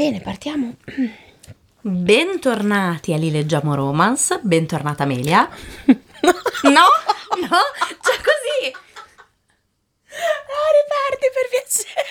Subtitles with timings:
[0.00, 0.76] Bene, partiamo.
[1.82, 5.46] Bentornati a Li Leggiamo Romance, bentornata Amelia.
[6.62, 6.70] No?
[7.36, 7.60] No?
[8.00, 8.72] Cioè così.
[8.72, 12.04] No, riparti per piacere.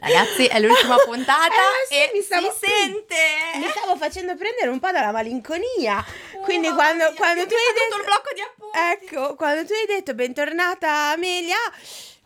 [0.00, 3.14] Ragazzi, è l'ultima puntata Eh, sì, e mi stavo- si sente.
[3.56, 6.04] Mi stavo facendo prendere un po' dalla malinconia.
[6.42, 7.96] Quindi Oh, quando, mamma mia, quando tu hai detto...
[7.96, 8.78] il blocco di appunti.
[8.78, 11.56] Ecco, quando tu hai detto bentornata Amelia,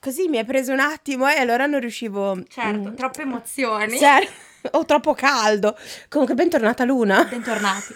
[0.05, 2.39] così mi hai preso un attimo e allora non riuscivo...
[2.47, 3.97] Certo, mm, troppe emozioni.
[3.97, 4.29] Ser-
[4.73, 5.75] o troppo caldo.
[6.11, 7.25] Comunque bentornata Luna.
[7.25, 7.95] Bentornati.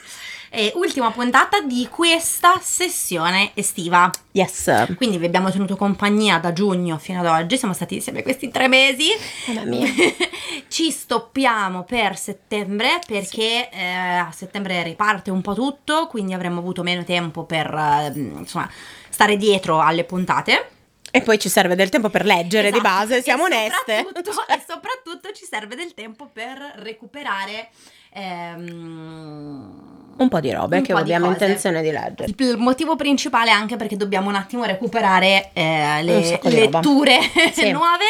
[0.49, 4.11] E ultima puntata di questa sessione estiva.
[4.33, 4.95] Yes.
[4.97, 8.69] Quindi vi abbiamo tenuto compagnia da giugno fino ad oggi, siamo stati insieme questi tre
[8.69, 9.09] mesi.
[9.49, 9.87] Mamma mia.
[10.67, 16.83] Ci stoppiamo per settembre perché eh, a settembre riparte un po' tutto, quindi avremmo avuto
[16.83, 18.71] meno tempo per eh, insomma
[19.11, 20.77] stare dietro alle puntate.
[21.11, 22.95] E poi ci serve del tempo per leggere di Esatto.
[22.95, 23.97] base, siamo E oneste.
[24.05, 27.69] soprattutto- E soprattutto ci serve del tempo per recuperare.
[28.11, 31.45] ehm, Un po' di robe che di abbiamo cose.
[31.45, 32.33] intenzione di leggere.
[32.37, 37.19] il motivo principale è anche perché dobbiamo un attimo recuperare eh, le di letture
[37.53, 37.71] Sì.
[37.71, 38.05] nuove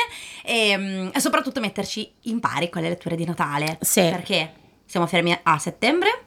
[0.45, 3.77] e, mm, e soprattutto metterci in pari con le letture di Natale.
[3.81, 4.01] Sì.
[4.01, 4.53] Perché
[4.87, 6.25] siamo fermi a settembre,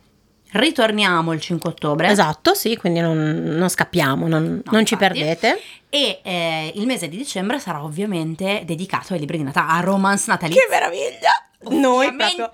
[0.51, 2.09] ritorniamo il 5 ottobre.
[2.09, 5.59] Esatto, sì, quindi non, non scappiamo, non, No, non ci perdete.
[5.89, 10.25] E eh, il mese di dicembre sarà ovviamente dedicato ai libri di Natale, a romance
[10.27, 10.61] natalizio.
[10.61, 11.31] Che meraviglia!
[11.63, 12.49] Noi proprio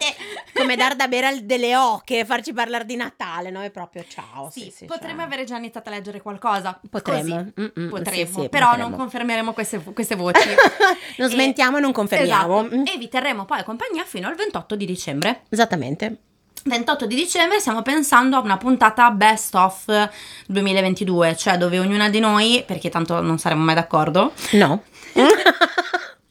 [0.53, 4.49] come dar da bere al- delle oche, farci parlare di Natale, noi proprio ciao.
[4.51, 5.25] Sì, Sì, sì, potremmo cioè.
[5.27, 6.77] avere già iniziato a leggere qualcosa.
[6.89, 7.35] Potremmo.
[7.55, 7.71] Così.
[7.77, 8.89] Mm-mm, Potremmo, sì, però potremmo.
[8.89, 10.49] non confermeremo queste, queste voci.
[11.19, 12.59] non smentiamo e non confermiamo.
[12.59, 12.75] Esatto.
[12.75, 12.83] Mm.
[12.85, 15.43] E vi terremo poi compagnia fino al 28 di dicembre.
[15.47, 16.17] Esattamente.
[16.67, 20.09] 28 di dicembre stiamo pensando a una puntata best of
[20.47, 24.83] 2022, cioè dove ognuna di noi, perché tanto non saremo mai d'accordo, No.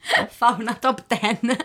[0.30, 1.56] fa una top 10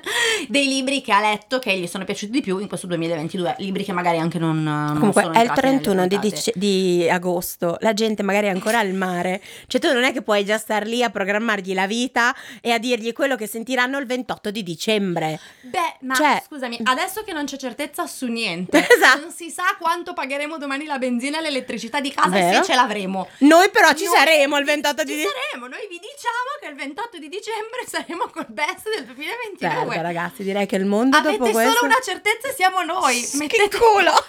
[0.47, 3.83] dei libri che ha letto che gli sono piaciuti di più in questo 2022, libri
[3.83, 7.07] che magari anche non, non Comunque sono è il entrati nelle 31 di, dice- di
[7.09, 10.57] agosto, la gente magari è ancora al mare, cioè tu non è che puoi già
[10.57, 14.63] star lì a programmargli la vita e a dirgli quello che sentiranno il 28 di
[14.63, 15.39] dicembre.
[15.61, 19.19] Beh, ma Cioè- scusami, adesso che non c'è certezza su niente, Esatto.
[19.21, 22.63] non si sa quanto pagheremo domani la benzina e l'elettricità di casa e Vero.
[22.63, 23.27] se ce l'avremo.
[23.39, 25.39] Noi però ci Noi- saremo il 28 di Ci dicembre.
[25.49, 29.69] saremo, noi vi diciamo che il 28 di dicembre saremo col best del 2022.
[29.69, 31.85] Certo, ragazzi, direi che il mondo Avete dopo solo questo...
[31.85, 33.21] una certezza e siamo noi.
[33.21, 34.11] Che Mettete- culo!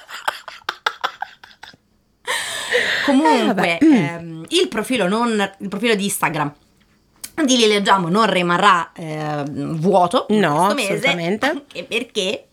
[3.04, 6.52] Comunque, Eh, ehm, il profilo non il profilo di Instagram
[7.44, 11.46] di Li Leggiamo non rimarrà ehm, vuoto No, mese, assolutamente.
[11.46, 12.46] anche perché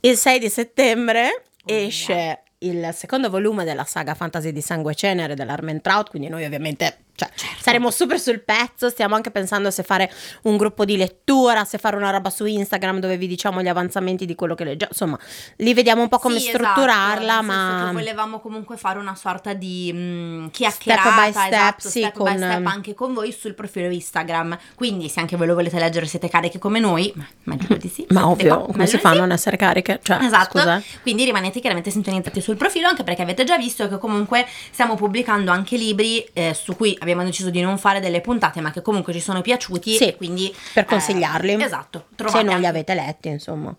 [0.00, 4.94] Il 6 di settembre Oh, esce il secondo volume della saga Fantasy di Sangue e
[4.96, 7.62] Cenere dell'Armentrout, quindi noi ovviamente cioè, Certo.
[7.62, 10.10] saremo super sul pezzo, stiamo anche pensando se fare
[10.42, 14.24] un gruppo di lettura, se fare una roba su Instagram dove vi diciamo gli avanzamenti
[14.26, 15.18] di quello che leggiamo, insomma,
[15.56, 17.84] lì vediamo un po' come Sì, strutturarla, esatto, ma...
[17.88, 22.12] che volevamo comunque fare una sorta di mh, Step chiacchierata by step, esatto, sì, step
[22.12, 24.58] by con- step anche con voi sul profilo Instagram.
[24.74, 27.12] Quindi se anche voi lo volete leggere siete cariche come noi,
[27.44, 28.06] ma, di sì.
[28.10, 29.18] Ma ovvio, qua, come si fa a sì.
[29.18, 30.00] non essere cariche?
[30.02, 30.78] Cioè, Esatto, scusa.
[30.78, 30.82] eh.
[31.02, 35.50] quindi rimanete chiaramente sintonizzati sul profilo anche perché avete già visto che comunque stiamo pubblicando
[35.50, 39.12] anche libri eh, su cui abbiamo deciso di non fare delle puntate ma che comunque
[39.12, 41.62] ci sono piaciuti Sì, quindi per eh, consigliarli.
[41.62, 43.74] esatto, Se non li avete letti, insomma.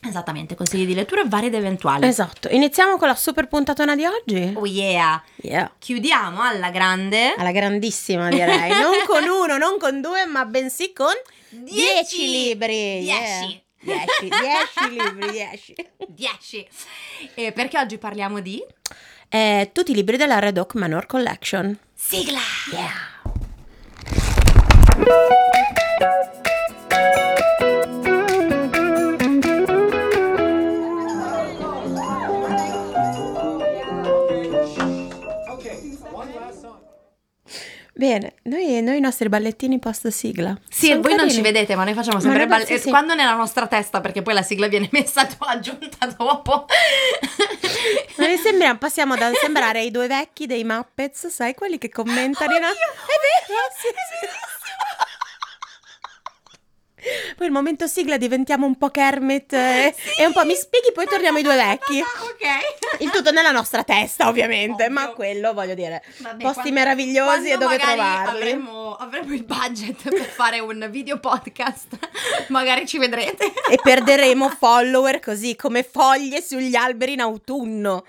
[0.00, 2.06] Esattamente, consigli di lettura vari ed eventuali.
[2.06, 4.52] Esatto, iniziamo con la super puntatona di oggi.
[4.54, 5.20] Oh yeah.
[5.36, 5.72] Yeah.
[5.76, 11.12] Chiudiamo alla grande Alla grandissima direi, non con uno, non con due, ma bensì con
[11.50, 13.00] dieci libri.
[13.00, 13.10] Dieci.
[13.80, 14.04] Yeah.
[14.04, 15.74] Dieci, dieci libri, dieci.
[16.06, 16.68] 10.
[17.34, 18.62] E perché oggi parliamo di
[19.30, 21.78] Eh, tutti i libri della Red Oak Manor Collection.
[21.94, 22.38] sigla.
[22.72, 23.16] Yeah.
[37.98, 40.56] Bene, noi, noi i nostri ballettini post sigla.
[40.70, 41.32] Sì, voi non carini.
[41.32, 42.82] ci vedete, ma noi facciamo sempre ragazzi, balletti.
[42.84, 42.88] sì.
[42.90, 46.66] Quando nella nostra testa, perché poi la sigla viene messa aggiunta dopo.
[48.18, 52.52] Noi sembriamo, passiamo da sembrare i due vecchi dei Muppets, sai, quelli che commentano.
[52.54, 54.26] in- Oddio, È vero, sì, sì.
[57.36, 60.20] Poi il momento sigla diventiamo un po' Kermit eh, Sì.
[60.22, 62.00] e un po' mi spieghi, poi torniamo ai due vecchi.
[62.00, 63.00] ok.
[63.00, 64.90] Il tutto nella nostra testa, ovviamente, Ovvio.
[64.90, 66.02] ma quello voglio dire.
[66.18, 68.36] Vabbè, posti quando- meravigliosi e quando dove magari trovarli.
[68.42, 71.98] Avremo, avremo il budget per fare un video podcast.
[72.48, 73.52] magari ci vedrete.
[73.70, 78.04] E perderemo follower così come foglie sugli alberi in autunno.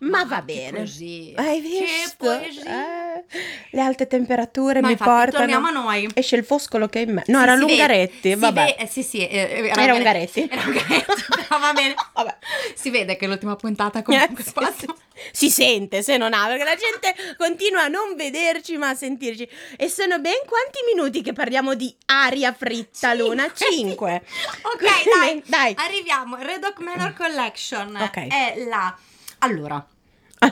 [0.00, 0.78] Ma va che bene.
[0.78, 1.40] poesia.
[1.40, 2.30] Hai visto?
[2.32, 3.24] Eh,
[3.70, 5.38] le alte temperature Ma mi infatti, portano.
[5.38, 6.08] torniamo a noi.
[6.14, 7.22] Esce il foscolo che è in me.
[7.26, 8.28] No, Sì, era l'Ungaretti.
[8.30, 8.64] vede- vabbè.
[8.76, 10.48] ve- eh, sì, sì, eh, era, Era Ungaretti.
[10.50, 11.94] Era Ungaretti, però va bene.
[12.12, 12.36] Vabbè.
[12.74, 14.96] Si vede che l'ultima puntata comunque Eh, spazio.
[15.30, 19.48] Si sente se non ha, perché la gente continua a non vederci ma a sentirci.
[19.76, 23.50] E sono ben quanti minuti che parliamo di aria fritta, Luna?
[23.54, 24.22] Cinque.
[24.62, 24.82] Ok,
[25.20, 25.74] dai, dai.
[25.78, 26.36] Arriviamo.
[26.36, 28.26] Red Oak Manor Collection Ok.
[28.28, 28.96] è la
[29.38, 29.84] Allora,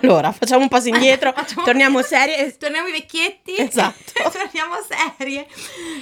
[0.00, 1.34] Allora, facciamo un passo indietro,
[1.64, 2.56] torniamo serie.
[2.58, 3.54] torniamo ai vecchietti.
[3.56, 4.12] Esatto.
[4.30, 4.74] torniamo
[5.18, 5.46] serie.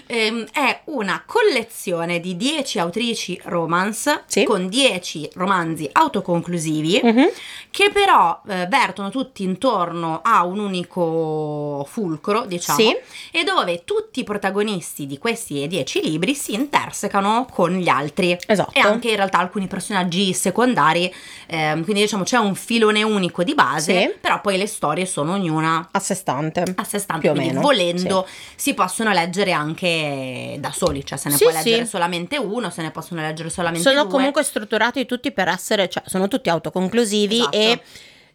[0.06, 4.44] Ehm, è una collezione di 10 autrici romance Sì.
[4.44, 7.00] con 10 romanzi autoconclusivi.
[7.02, 7.28] Mhm.
[7.70, 12.96] che però eh, vertono tutti intorno a un unico fulcro, diciamo, Sì.
[13.30, 18.36] e dove tutti i protagonisti di questi dieci libri si intersecano con gli altri.
[18.46, 18.72] Esatto.
[18.76, 21.12] E anche in realtà alcuni personaggi secondari,
[21.46, 24.14] ehm, quindi diciamo c'è un filone unico di base, Sì.
[24.20, 26.62] però poi le storie sono ognuna A sé stante.
[26.74, 31.28] a sé stanti, Più o meno, volendo si possono leggere anche da soli, cioè se
[31.28, 31.88] ne Sì, può leggere sì.
[31.90, 34.10] solamente uno, se ne possono leggere solamente Sono due.
[34.12, 37.56] comunque strutturati tutti per essere, cioè sono tutti autoconclusivi Esatto.
[37.56, 37.80] e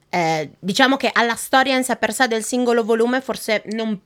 [0.10, 4.00] eh, diciamo che alla storia in sé per sé del singolo volume forse non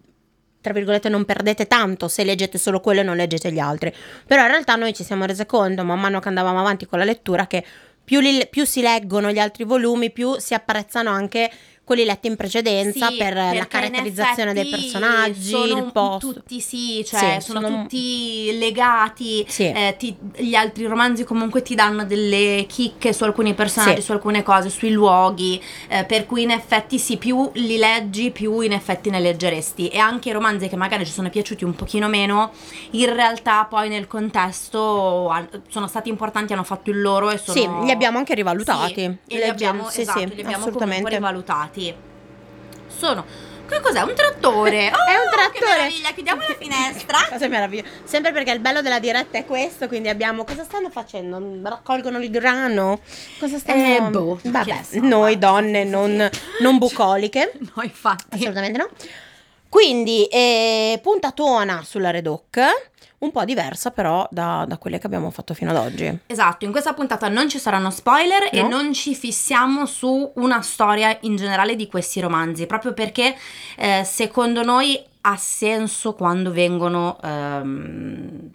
[0.62, 3.94] tra virgolette non perdete tanto se leggete solo quello e non leggete gli altri
[4.26, 7.06] però in realtà noi ci siamo rese conto man mano che andavamo avanti con la
[7.06, 7.64] lettura che
[8.10, 11.48] più, li- più si leggono gli altri volumi più si apprezzano anche
[11.90, 17.38] quelli letti in precedenza Sì, per la caratterizzazione dei personaggi il post tutti sì, cioè
[17.40, 19.44] Sì, sono, sono- tutti legati.
[19.48, 19.64] Sì.
[19.72, 24.44] eh, ti- gli altri romanzi comunque ti danno delle chicche su alcuni personaggi, su alcune
[24.44, 25.60] cose, sui luoghi.
[25.88, 29.88] eh, per cui in effetti sì, più li leggi, più in effetti ne leggeresti.
[29.88, 32.52] E anche i romanzi che magari ci sono piaciuti un pochino meno,
[32.92, 35.34] in realtà poi nel contesto
[35.70, 37.58] sono stati importanti, hanno fatto il loro e sono.
[37.60, 41.10] sì li abbiamo anche rivalutati Sì, e li abbiamo, sì, esatto, sì, li abbiamo assolutamente
[41.10, 41.79] rivalutati.
[42.88, 43.26] Sono.
[43.70, 44.02] Che cos'è?
[44.02, 44.88] Un trattore?
[44.90, 45.52] È un Oh, trattore.
[45.52, 47.18] Che meraviglia, chiudiamo la finestra.
[47.30, 47.88] Cosa meravigliosa.
[48.04, 50.44] Sempre perché il bello della diretta è questo, quindi abbiamo...
[50.44, 51.40] Cosa stanno facendo?
[51.70, 53.00] Raccolgono il grano?
[53.40, 54.08] Cosa stanno...
[54.08, 56.30] Eh, boh, Vabbè, noi donne non,
[56.62, 57.52] non bucoliche.
[57.76, 58.36] No, infatti.
[58.36, 58.90] Assolutamente no.
[59.70, 62.60] Quindi, eh, puntatona sulla Redoc,
[63.20, 66.20] un po' diversa però da, da quelle che abbiamo fatto fino ad oggi.
[66.28, 68.70] Esatto, in questa puntata non ci saranno spoiler e No.
[68.70, 73.36] non ci fissiamo su una storia in generale di questi romanzi, proprio perché
[73.78, 78.50] eh, secondo noi ha senso quando vengono ehm,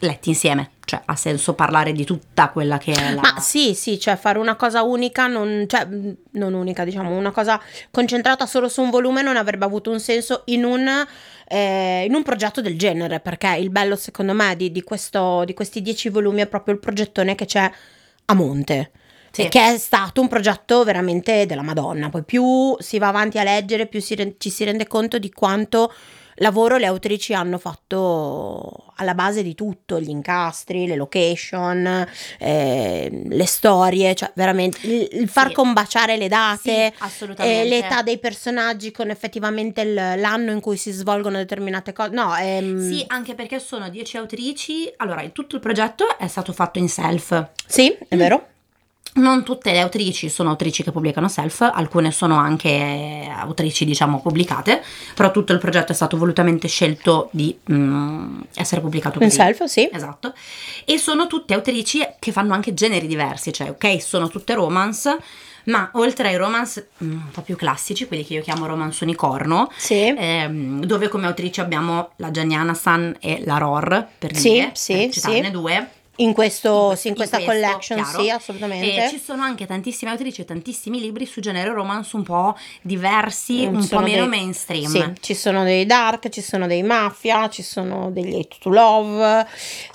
[0.00, 3.20] letti insieme, cioè ha senso parlare di tutta quella che è la...
[3.20, 5.86] Ma sì, sì, cioè fare una cosa unica, non, cioè
[6.32, 7.60] non unica, diciamo, una cosa
[7.92, 11.06] concentrata solo su un volume non avrebbe avuto un senso in un,
[11.46, 15.54] eh, in un progetto del genere, perché il bello secondo me di, di questo, di
[15.54, 17.70] questi dieci volumi è proprio il progettone che c'è
[18.24, 18.90] a monte.
[19.30, 19.46] Sì.
[19.46, 22.08] Che è stato un progetto veramente della Madonna.
[22.08, 25.30] Poi più si va avanti a leggere, più si ren- ci si rende conto di
[25.30, 25.92] quanto
[26.40, 32.06] lavoro le autrici hanno fatto alla base di tutto, gli incastri, le location,
[32.38, 35.52] eh, le storie, cioè veramente il, il far Sì.
[35.54, 40.90] combaciare le date, Sì, eh, l'età dei personaggi con effettivamente il- l'anno in cui si
[40.90, 42.10] svolgono determinate cose.
[42.10, 44.92] No, ehm, Sì, anche perché sono dieci autrici.
[44.98, 47.48] Allora, tutto il progetto è stato fatto in self.
[47.66, 48.46] sì, è vero.
[49.12, 54.82] Non tutte le autrici sono autrici che pubblicano self, alcune sono anche autrici, diciamo, pubblicate,
[55.16, 59.36] però tutto il progetto è stato volutamente scelto di mm, essere pubblicato In così.
[59.40, 59.88] self, sì.
[59.92, 60.32] Esatto.
[60.84, 65.18] E sono tutte autrici che fanno anche generi diversi, cioè, ok, sono tutte romance,
[65.64, 69.72] ma oltre ai romance mm, un po' più classici, quelli che io chiamo romance unicorno,
[69.76, 70.14] Sì.
[70.16, 74.92] ehm, dove come autrici abbiamo la Gianniana San e la Ror, per Sì, dire, sì,
[74.94, 75.50] per citarne sì.
[75.50, 75.90] due.
[76.20, 78.22] In, questo, In sì, in questa in questo, collection, chiaro.
[78.22, 79.04] sì, assolutamente.
[79.06, 83.66] E ci sono anche tantissime autrici e tantissimi libri su genere romance un po' diversi,
[83.66, 84.86] Mm, un po' meno dei- mainstream.
[84.86, 89.46] Sì, ci sono dei dark, ci sono dei mafia, ci sono degli hate to love,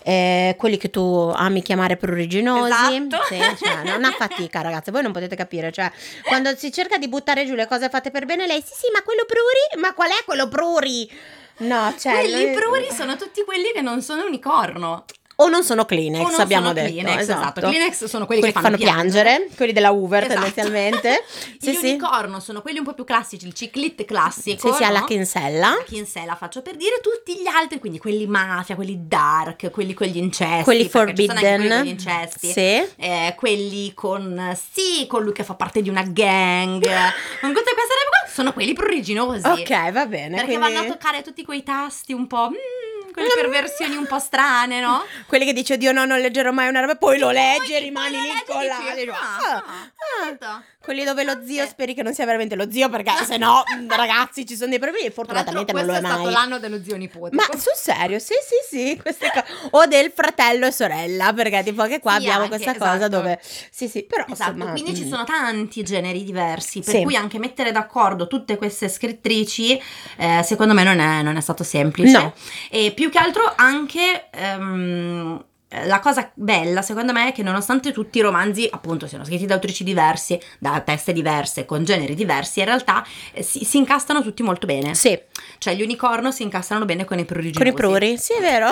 [0.03, 2.71] eh, quelli che tu ami chiamare pruriginosi.
[2.71, 3.23] Esatto.
[3.27, 5.71] Sì, cioè, non ha fatica, ragazze, voi non potete capire.
[5.71, 5.91] Cioè,
[6.23, 9.01] quando si cerca di buttare giù le cose fatte per bene, lei sì, sì, ma
[9.03, 9.79] quello pruri?
[9.81, 11.09] Ma qual è quello pruri?
[11.57, 12.13] No, cioè.
[12.13, 15.05] Quelli pruri sono tutti quelli che non sono unicorno.
[15.37, 16.91] O non sono Kleenex, non abbiamo sono detto.
[16.93, 17.41] Kleenex, esatto.
[17.41, 17.59] esatto.
[17.67, 20.33] Kleenex sono quelli, Quelli che fanno, piangere, quelli della Hoover Esatto.
[20.35, 21.23] tendenzialmente.
[21.59, 21.87] sì, Gli sì.
[21.89, 24.69] unicorno sono quelli un po' più classici, il ciclit classico.
[24.71, 25.05] Sì, sì, alla no?
[25.05, 25.69] Kinsella.
[25.69, 30.07] La Kinsella, faccio per dire tutti gli altri, quindi quelli mafia, quelli dark, quelli con
[30.07, 30.63] gli incesti.
[30.63, 31.67] Quelli anche quelli forbidden.
[31.69, 32.51] con gli incesti.
[32.51, 32.59] Sì.
[32.95, 37.93] eh, quelli con sì, con lui che fa parte di una gang, con tutte queste
[37.93, 39.45] robe qua, sono quelli pruriginosi.
[39.47, 40.37] Ok, va bene.
[40.37, 42.49] Perché quindi- vanno a toccare tutti quei tasti un po'.
[42.49, 45.03] mm, quelle perversioni un po' strane, no?
[45.25, 48.19] Quelli che dice Oddio no, non leggerò mai una roba, poi lo leggi e rimani
[48.19, 49.91] lì dici, Dici, ah, "Ah, ah, ah".
[50.21, 50.63] capito?
[50.85, 51.67] Quelli dove lo zio Eh.
[51.67, 54.79] speri che non sia veramente lo zio, perché se no, mh, ragazzi, ci sono dei
[54.79, 55.09] problemi.
[55.09, 56.31] Fortunatamente non questo lo è è stato mai.
[56.33, 57.35] l'anno dello zio nipote.
[57.35, 58.33] Ma sul serio, sì,
[58.69, 62.43] sì, sì, queste co- o del fratello e sorella, perché tipo anche qua Sì, abbiamo
[62.43, 63.09] anche, questa cosa esatto.
[63.09, 67.01] dove sì, sì, però Esatto, insomma, quindi ci mm, sono tanti generi diversi, per Sì.
[67.01, 69.81] cui anche mettere d'accordo tutte queste scrittrici,
[70.17, 72.17] eh, secondo me non è, non è stato semplice.
[72.17, 72.33] No.
[72.69, 78.19] E più che altro anche ehm, la cosa bella, secondo me, è che nonostante tutti
[78.19, 82.65] i romanzi, appunto, siano scritti da autrici diversi, da teste diverse, con generi diversi, in
[82.65, 84.95] realtà eh, si, si incastano tutti molto bene.
[84.95, 85.19] Sì,
[85.57, 87.59] Cioè, gli unicorno si incastrano bene con i pruriginosi.
[87.59, 88.69] con i pruri, sì, è vero.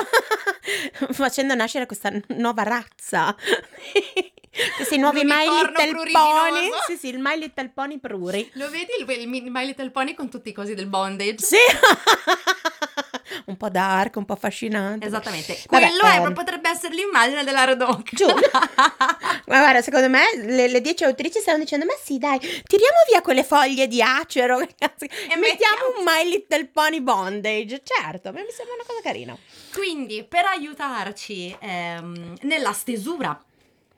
[1.12, 3.36] Facendo nascere questa nuova razza.
[4.76, 6.12] Questi nuovi My Little.
[6.12, 6.70] Pony.
[6.88, 8.50] Sì, sì, il My Little Pony pruri.
[8.54, 11.44] Lo vedi il, il My Little Pony con tutti i cosi del bondage?
[11.44, 11.58] Sì.
[13.46, 15.06] un po' dark, un po' affascinante.
[15.08, 18.14] Esattamente, Vabbè, quello è, ehm, potrebbe essere l'immagine della Redoc.
[18.14, 18.28] Giù.
[19.48, 23.22] Ma guarda, secondo me le, le dieci autrici stanno dicendo: Ma sì, dai, tiriamo via
[23.22, 27.82] quelle foglie di acero cazzo- e mettiamo un My Little Pony Bondage.
[27.84, 29.38] Certo, a me mi sembra una cosa carina.
[29.74, 33.40] Quindi, per aiutarci ehm, nella stesura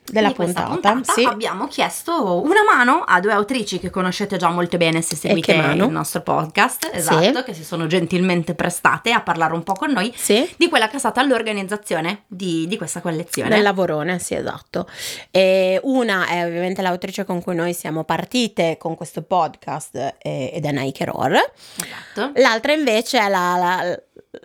[0.07, 1.23] Della puntata, puntata, sì.
[1.23, 5.89] abbiamo chiesto una mano a due autrici che conoscete già molto bene se seguite il
[5.89, 10.47] nostro podcast, esatto, che si sono gentilmente prestate a parlare un po' con noi Sì.
[10.57, 13.49] di quella che è stata l'organizzazione di, di questa collezione.
[13.49, 14.87] Del lavorone, sì, esatto.
[15.31, 20.65] E una è ovviamente l'autrice con cui noi siamo partite con questo podcast eh, ed
[20.65, 21.33] è Nike Roar.
[21.33, 22.31] Esatto.
[22.39, 23.99] L'altra invece è la, la-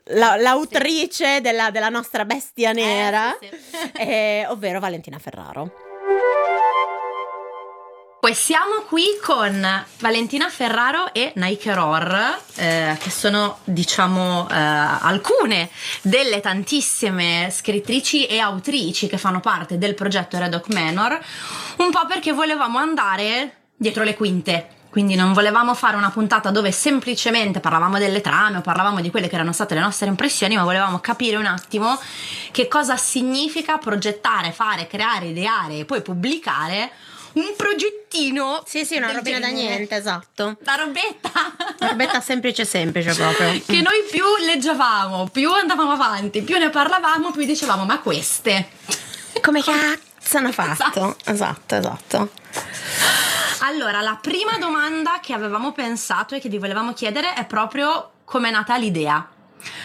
[0.05, 3.91] la- l'autrice della, della nostra bestia nera, Eh, sì, sì.
[4.01, 5.71] eh, ovvero Valentina Ferraro.
[8.21, 9.67] Poi siamo qui con
[10.01, 15.71] Valentina Ferraro e Nike Roar, eh, che sono, diciamo, eh, alcune
[16.03, 21.19] delle tantissime scrittrici e autrici che fanno parte del progetto Red Oak Manor,
[21.79, 24.69] un po' perché volevamo andare dietro le quinte.
[24.91, 29.29] Quindi non volevamo fare una puntata dove semplicemente parlavamo delle trame o parlavamo di quelle
[29.29, 31.99] che erano state le nostre impressioni, ma volevamo capire un attimo
[32.51, 36.91] che cosa significa progettare, fare, creare, ideare e poi pubblicare
[37.35, 38.65] un progettino.
[38.67, 40.57] Sì, sì, una robina da niente, esatto.
[40.65, 41.31] La robetta.
[41.79, 43.49] Una robetta semplice semplice proprio.
[43.65, 48.71] che noi più leggevamo, più andavamo avanti, più ne parlavamo, più dicevamo ma queste.
[49.41, 51.17] Come cazzo hanno fatto?
[51.25, 52.31] Esatto, esatto.
[53.63, 58.49] Allora, la prima domanda che avevamo pensato e che vi volevamo chiedere è proprio come
[58.49, 59.29] è nata l'idea.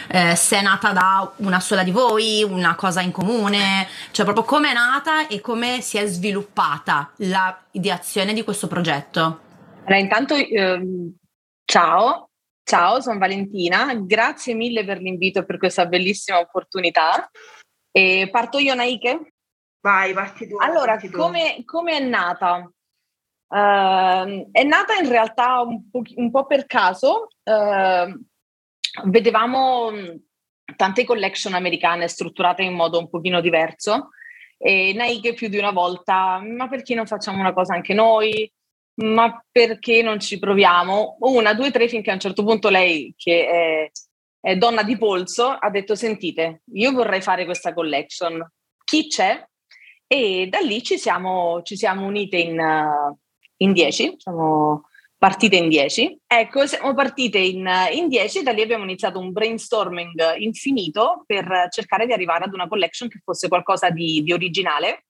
[0.08, 4.46] Eh, se è nata da una sola di voi, una cosa in comune, cioè proprio
[4.46, 9.42] come è nata e come si è sviluppata la ideazione di questo progetto.
[9.80, 11.14] Allora, intanto ehm,
[11.66, 12.30] ciao,
[12.64, 17.30] ciao, sono Valentina, grazie mille per l'invito e per questa bellissima opportunità.
[17.92, 19.34] E parto io, Naike?
[19.82, 20.56] Vai, parti tu.
[20.60, 21.18] Allora, parti tu.
[21.18, 22.70] come, come è nata?
[23.50, 27.28] Ehm, è nata in realtà un po', un po' per caso.
[27.44, 28.24] ehm,
[29.06, 30.22] vedevamo mh,
[30.76, 34.10] tante collection americane strutturate in modo un pochino diverso
[34.58, 38.50] e Naike più di una volta, ma perché non facciamo una cosa anche noi?
[38.98, 41.18] Ma perché non ci proviamo?
[41.20, 43.92] Una, due, tre, finché a un certo punto lei, che è,
[44.40, 48.42] è donna di polso, ha detto: Sentite, io vorrei fare questa collection.
[48.86, 49.44] Chi c'è?
[50.08, 53.18] E da lì ci siamo, ci siamo unite in, uh,
[53.58, 56.18] in dieci, siamo partite in dieci.
[56.28, 61.68] Ecco, siamo partite in, in dieci e da lì abbiamo iniziato un brainstorming infinito per
[61.72, 65.06] cercare di arrivare ad una collection che fosse qualcosa di, di originale,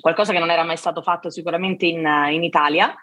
[0.00, 2.94] qualcosa che non era mai stato fatto sicuramente in, in Italia.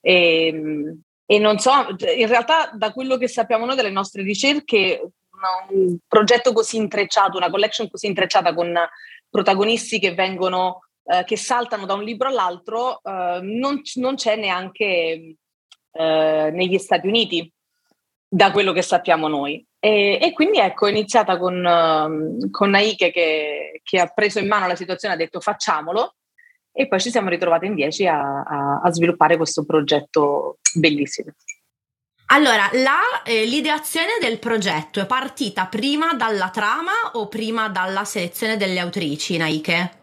[0.00, 1.72] E, e non so,
[2.16, 5.10] in realtà da quello che sappiamo noi delle nostre ricerche,
[5.70, 8.74] un progetto così intrecciato, una collection così intrecciata con
[9.28, 15.36] protagonisti che vengono, eh, che saltano da un libro all'altro, eh, non, non, c'è neanche
[15.90, 17.50] eh, negli Stati Uniti,
[18.28, 19.64] da quello che sappiamo noi.
[19.80, 24.48] E, e quindi ecco, è iniziata con, uh, con Naike che, che, ha preso in
[24.48, 26.16] mano la situazione, ha detto facciamolo,
[26.72, 31.32] e poi ci siamo ritrovate in dieci a, a, a sviluppare questo progetto bellissimo.
[32.30, 38.58] Allora, la, eh, l'ideazione del progetto è partita prima dalla trama o prima dalla selezione
[38.58, 39.97] delle autrici, Naike?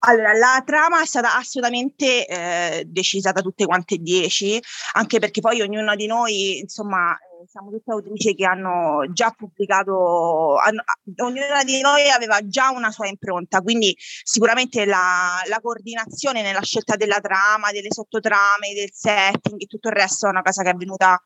[0.00, 4.62] Allora, la trama è stata assolutamente eh, decisa da tutte quante e dieci,
[4.92, 10.54] anche perché poi ognuna di noi, insomma, eh, siamo tutte autrici che hanno già pubblicato,
[10.56, 10.84] hanno,
[11.16, 16.94] ognuna di noi aveva già una sua impronta, quindi sicuramente la, la, coordinazione nella scelta
[16.94, 20.74] della trama, delle sottotrame, del setting e tutto il resto è una cosa che è
[20.74, 21.20] venuta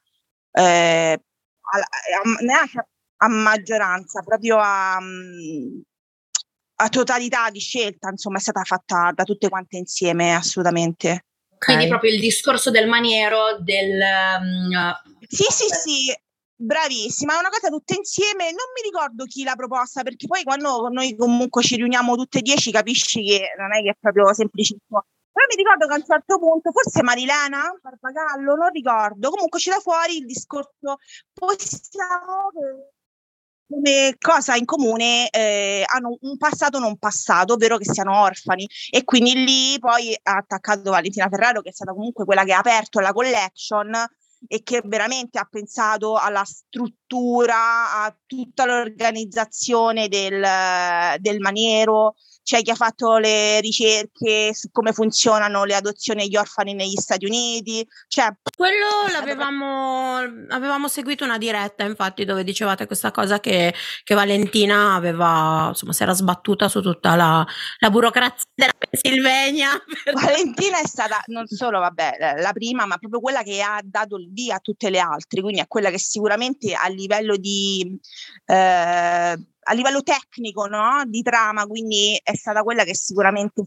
[0.51, 1.21] eh,
[1.61, 4.99] a, a, neanche a maggioranza, proprio a,
[6.83, 11.27] a totalità di scelta, insomma, è stata fatta da tutte quante insieme, assolutamente.
[11.59, 11.89] Quindi okay.
[11.89, 14.01] proprio il discorso del maniero, del...
[14.41, 14.93] Um,
[15.29, 16.15] sì, sì, sì,
[16.57, 20.89] bravissima, è una cosa tutta insieme, non mi ricordo chi l'ha proposta, perché poi quando
[20.89, 25.05] noi comunque ci riuniamo tutte e dieci capisci che non è che è proprio semplicissimo.
[25.33, 29.79] Però mi ricordo che a un certo punto, forse Marilena Barbagallo, non ricordo, comunque c'era
[29.79, 30.99] fuori il discorso,
[31.33, 32.51] possiamo
[33.73, 38.69] come cosa in comune eh, hanno un passato non passato, ovvero che siano orfani.
[38.91, 42.59] E quindi lì poi ha attaccato Valentina Ferraro, che è stata comunque quella che ha
[42.59, 43.91] aperto la collection
[44.47, 50.45] e che veramente ha pensato alla struttura, a tutta l'organizzazione del,
[51.19, 56.75] del maniero, c'è chi ha fatto le ricerche su come funzionano le adozioni degli orfani
[56.75, 57.87] negli Stati Uniti.
[58.09, 60.19] Cioè, Quello l'avevamo
[60.49, 66.03] avevamo seguito una diretta, infatti, dove dicevate questa cosa che, che Valentina aveva, insomma, si
[66.03, 67.47] era sbattuta su tutta la,
[67.79, 69.71] la burocrazia della Pennsylvania.
[70.13, 74.31] Valentina è stata non solo, vabbè, la prima, ma proprio quella che ha dato il
[74.33, 77.99] via a tutte le altre, quindi è quella che sicuramente a livello di
[78.47, 81.03] eh, a livello tecnico no?
[81.07, 83.63] di trama, quindi è stata quella che sicuramente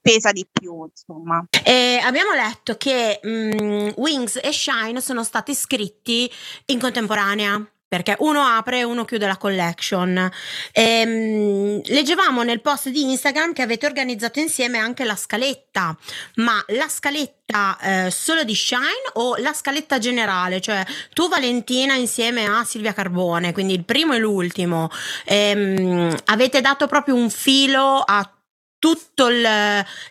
[0.00, 1.44] pesa di più, insomma.
[1.64, 6.30] E abbiamo letto che um, Wings e Shine sono stati scritti
[6.66, 10.30] in contemporanea perché uno apre e uno chiude la collection.
[10.70, 15.96] E, um, leggevamo nel post di Instagram che avete organizzato insieme anche la scaletta,
[16.36, 22.46] ma la scaletta eh, solo di Shine o la scaletta generale, cioè tu Valentina insieme
[22.46, 24.88] a Silvia Carbone, quindi il primo e l'ultimo,
[25.24, 28.32] ehm, avete dato proprio un filo a
[28.78, 29.26] tutto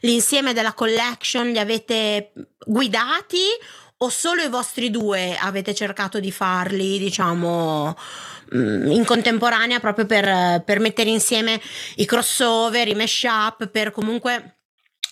[0.01, 2.33] l'insieme della collection, li avete
[2.65, 3.39] guidati
[4.01, 7.96] o solo i vostri due avete cercato di farli, diciamo,
[8.56, 11.60] mm, in contemporanea proprio per, per mettere insieme
[11.96, 14.60] i crossover, i mashup, per comunque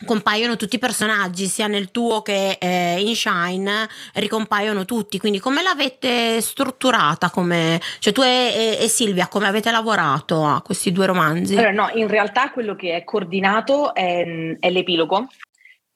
[0.06, 5.18] compaiono tutti i personaggi, sia nel tuo che eh, in Shine, ricompaiono tutti.
[5.18, 7.30] Quindi come l'avete strutturata?
[7.30, 11.58] Come, cioè tu e, e, Silvia, come avete lavorato a questi due romanzi?
[11.58, 15.28] Allora, no, in realtà quello che è coordinato è, è l'epilogo,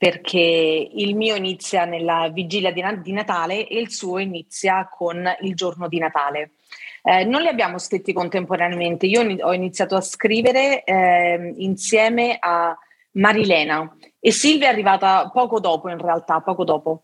[0.01, 5.53] perché il mio inizia nella vigilia di, di, Natale e il suo inizia con il
[5.53, 6.53] giorno di Natale.
[7.03, 12.75] Eh, non li abbiamo scritti contemporaneamente, io ho iniziato a scrivere eh, insieme a
[13.11, 17.03] Marilena e Silvia è arrivata poco dopo in realtà, poco dopo.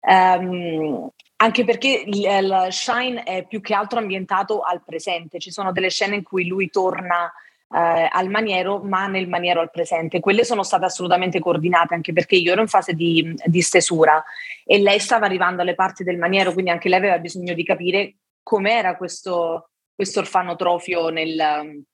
[0.00, 5.72] Um, anche perché il, il Shine è più che altro ambientato al presente, ci sono
[5.72, 7.32] delle scene in cui lui torna
[7.74, 10.20] eh, al maniero, ma nel maniero al presente.
[10.20, 14.22] Quelle sono state assolutamente coordinate anche perché io ero in fase di, di stesura
[14.64, 18.16] e lei stava arrivando alle parti del maniero, quindi anche lei aveva bisogno di capire
[18.42, 21.84] com'era questo, questo orfanotrofio nel,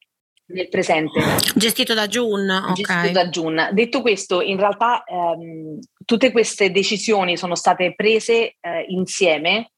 [0.46, 1.20] nel presente.
[1.54, 2.52] Gestito da June.
[2.52, 2.74] Okay.
[2.74, 3.70] Gestito da June.
[3.72, 9.72] Detto questo, in realtà ehm, tutte queste decisioni sono state prese eh, insieme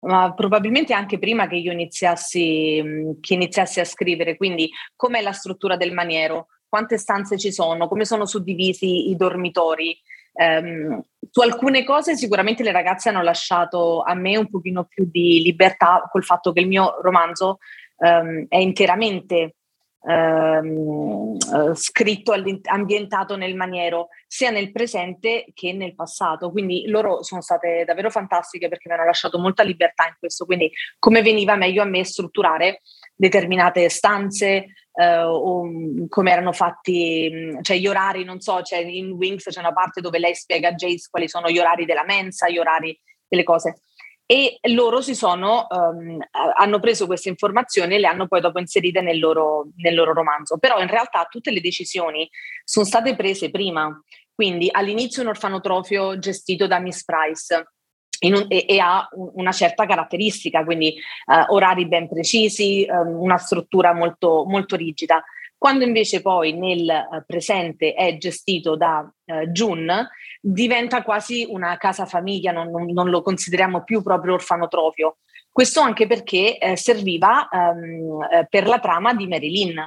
[0.00, 5.76] ma probabilmente anche prima che io iniziassi, che iniziassi a scrivere, quindi com'è la struttura
[5.76, 9.98] del maniero, quante stanze ci sono, come sono suddivisi i dormitori.
[10.32, 15.42] Um, su alcune cose sicuramente le ragazze hanno lasciato a me un pochino più di
[15.42, 17.58] libertà col fatto che il mio romanzo
[17.96, 19.56] um, è interamente
[20.02, 22.34] ehm, eh, scritto,
[22.64, 26.50] ambientato nel maniero sia nel presente che nel passato.
[26.50, 30.44] Quindi loro sono state davvero fantastiche perché mi hanno lasciato molta libertà in questo.
[30.46, 32.80] Quindi come veniva meglio a me strutturare
[33.14, 38.78] determinate stanze eh, o mm, come erano fatti, mm, cioè gli orari, non so, c'è
[38.78, 42.04] in Wings c'è una parte dove lei spiega a Jace quali sono gli orari della
[42.04, 43.82] mensa, gli orari delle cose
[44.30, 46.16] e loro si sono, um,
[46.56, 50.56] hanno preso queste informazioni e le hanno poi dopo inserite nel loro, nel loro romanzo.
[50.58, 52.30] Però in realtà tutte le decisioni
[52.62, 53.90] sono state prese prima.
[54.32, 57.72] Quindi all'inizio un orfanotrofio gestito da Miss Price.
[58.20, 60.94] Un, e, e, ha una certa caratteristica, quindi
[61.26, 65.24] uh, orari ben precisi, um, una struttura molto, molto rigida.
[65.60, 70.08] Quando invece poi nel uh, presente è gestito da uh, June,
[70.40, 75.18] diventa quasi una casa famiglia, non, non, non, lo consideriamo più proprio orfanotrofio.
[75.52, 79.86] Questo anche perché eh, serviva um, per la trama di Marilyn.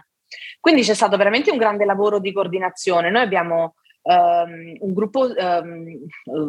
[0.60, 3.10] Quindi c'è stato veramente un grande lavoro di coordinazione.
[3.10, 6.08] Noi abbiamo um, un gruppo, um,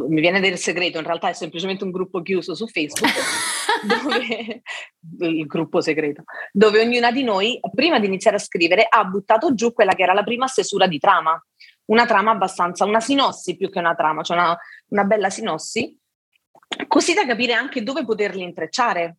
[0.08, 3.12] mi viene del segreto, in realtà è semplicemente un gruppo chiuso su Facebook,
[3.86, 4.62] dove,
[5.30, 9.72] il gruppo segreto, dove ognuna di noi, prima di iniziare a scrivere, ha buttato giù
[9.72, 11.40] quella che era la prima stesura di trama,
[11.86, 15.96] una trama abbastanza, una sinossi più che una trama, cioè una, una bella sinossi,
[16.88, 19.18] così da capire anche dove poterli intrecciare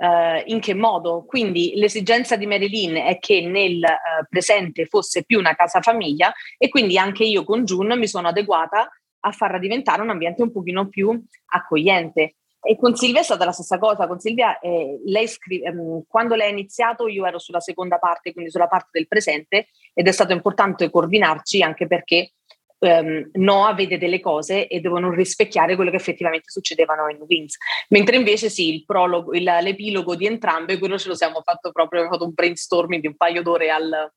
[0.00, 1.26] Uh, in che modo.
[1.26, 6.70] Quindi l'esigenza di Marilyn è che nel uh, presente fosse più una casa famiglia e
[6.70, 8.88] quindi anche io con June mi sono adeguata
[9.20, 12.36] a farla diventare un ambiente un pochino più accogliente.
[12.62, 14.06] E con Silvia è stata la stessa cosa.
[14.06, 18.32] Con Silvia, eh, lei scrive, ehm, quando lei ha iniziato, io ero sulla seconda parte,
[18.32, 22.32] quindi sulla parte del presente, ed è stato importante coordinarci anche perché
[22.80, 27.56] um, Noah vede delle cose e devono rispecchiare quello che effettivamente succedevano in Wings.
[27.88, 32.00] Mentre invece sì, il prologo, il, l'epilogo di entrambe, quello ce lo siamo fatto proprio,
[32.00, 34.12] abbiamo fatto un brainstorming di un paio d'ore al,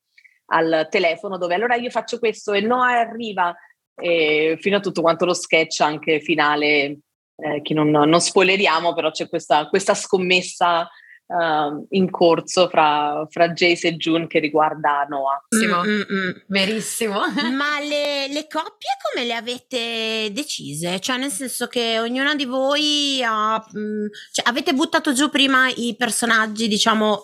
[0.46, 3.54] al telefono dove allora io faccio questo e Noah arriva
[3.96, 6.98] e fino a tutto quanto lo sketch anche finale
[7.36, 10.88] eh, che non, non, spoileriamo però c'è questa, questa scommessa
[11.26, 15.44] uh, in corso fra, fra, Jace e June che riguarda Noah.
[15.56, 16.44] Mm-mm.
[16.46, 17.20] Verissimo.
[17.54, 21.00] Ma le, le, coppie come le avete decise?
[21.00, 25.68] Cioè nel senso che ognuna di voi ha, mh, mm, cioè, avete buttato giù prima
[25.68, 27.22] i personaggi diciamo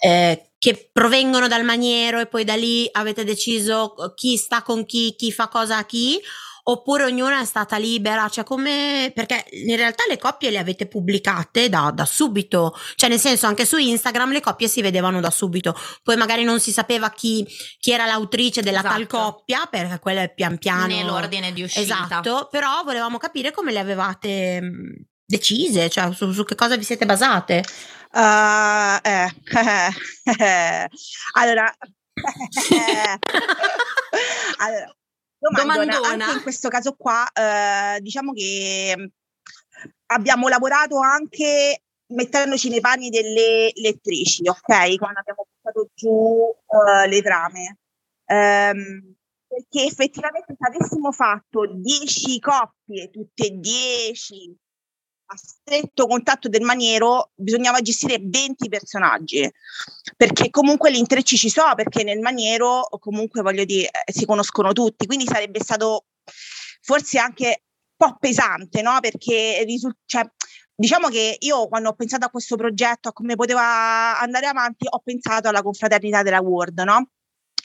[0.00, 5.14] eh, che provengono dal maniero e poi da lì avete deciso chi sta con chi,
[5.16, 6.20] chi fa cosa a chi
[6.70, 11.70] oppure ognuna è stata libera, cioè come, perché in realtà le coppie le avete pubblicate
[11.70, 15.74] da, da, subito, cioè nel senso anche su Instagram le coppie si vedevano da subito,
[16.02, 17.46] poi magari non si sapeva chi,
[17.78, 18.94] chi era l'autrice della esatto.
[18.94, 20.88] tal coppia, perché quello è pian piano.
[20.88, 21.80] Nell'ordine di uscita.
[21.80, 24.60] Esatto, però volevamo capire come le avevate
[25.24, 27.64] decise, cioè su, su che cosa vi siete basate.
[28.12, 28.98] Uh,
[30.38, 30.86] eh,
[31.32, 31.74] allora,
[34.58, 34.92] allora
[35.38, 36.24] Domandona, Domandona.
[36.24, 39.04] Anche in questo caso qua, eh, diciamo che mm,
[40.06, 44.96] abbiamo lavorato anche mettendoci nei panni delle lettrici, ok?
[44.96, 47.78] Quando abbiamo portato giù uh, le trame.
[48.26, 49.14] Um,
[49.46, 54.56] perché effettivamente se avessimo fatto 10 coppie, tutte e 10,
[55.30, 59.50] a stretto contatto del maniero bisognava gestire 20 personaggi
[60.16, 64.72] perché comunque gli intrecci ci sono perché nel maniero comunque voglio dire eh, si conoscono
[64.72, 66.06] tutti quindi sarebbe stato
[66.80, 67.64] forse anche
[67.98, 68.98] un po' pesante no?
[69.00, 70.26] Perché risul- cioè,
[70.74, 75.00] diciamo che io quando ho pensato a questo progetto a come poteva andare avanti ho
[75.00, 77.10] pensato alla confraternità della Word no?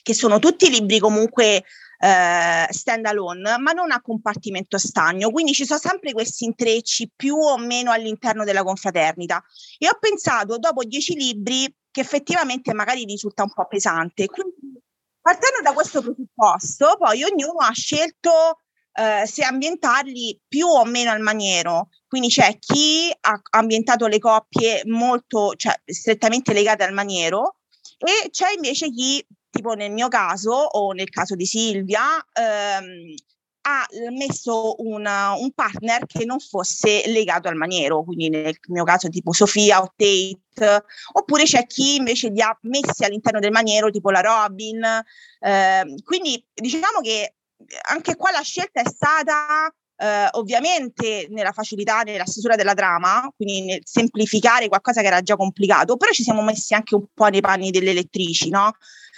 [0.03, 1.63] Che sono tutti libri comunque
[2.03, 5.31] eh, stand alone, ma non a compartimento stagno.
[5.31, 9.41] Quindi ci sono sempre questi intrecci più o meno all'interno della confraternita.
[9.77, 14.25] E ho pensato, dopo dieci libri, che effettivamente magari risulta un po' pesante.
[14.25, 14.53] Quindi,
[15.21, 18.59] partendo da questo presupposto, poi ognuno ha scelto
[18.95, 21.87] eh, se ambientarli più o meno al maniero.
[22.05, 27.59] Quindi c'è chi ha ambientato le coppie molto, cioè strettamente legate al maniero,
[27.97, 32.01] e c'è invece chi tipo nel mio caso o nel caso di Silvia,
[32.33, 33.13] ehm,
[33.65, 39.07] ha messo una, un partner che non fosse legato al maniero, quindi nel mio caso
[39.09, 44.09] tipo Sofia o Tate, oppure c'è chi invece li ha messi all'interno del maniero, tipo
[44.09, 44.83] la Robin.
[45.39, 47.35] Eh, quindi diciamo che
[47.89, 53.61] anche qua la scelta è stata eh, ovviamente nella facilità, nella stesura della trama, quindi
[53.61, 57.39] nel semplificare qualcosa che era già complicato, però ci siamo messi anche un po' nei
[57.39, 58.73] panni delle lettrici, no?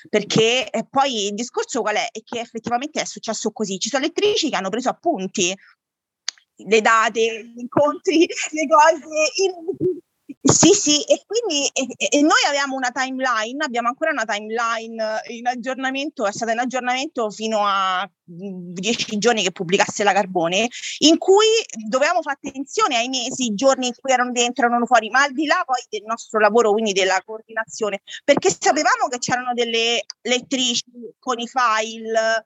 [0.10, 2.08] Perché eh, poi il discorso qual è?
[2.12, 3.78] È che effettivamente è successo così.
[3.78, 5.54] Ci sono lettrici che hanno preso appunti,
[6.56, 8.20] le date, gli incontri,
[8.52, 9.06] le cose,
[9.44, 10.02] in,
[10.48, 15.48] sì, sì, e quindi e, e noi abbiamo una timeline, abbiamo ancora una timeline in
[15.48, 21.18] aggiornamento, è stata in aggiornamento fino a mm, dieci giorni che pubblicasse la Carbone, in
[21.18, 21.48] cui
[21.88, 25.32] dovevamo fare attenzione ai mesi, i giorni in cui erano dentro, erano fuori, ma al
[25.32, 30.84] di là poi del nostro lavoro, quindi della coordinazione, perché sapevamo che c'erano delle lettrici
[31.18, 32.46] con i file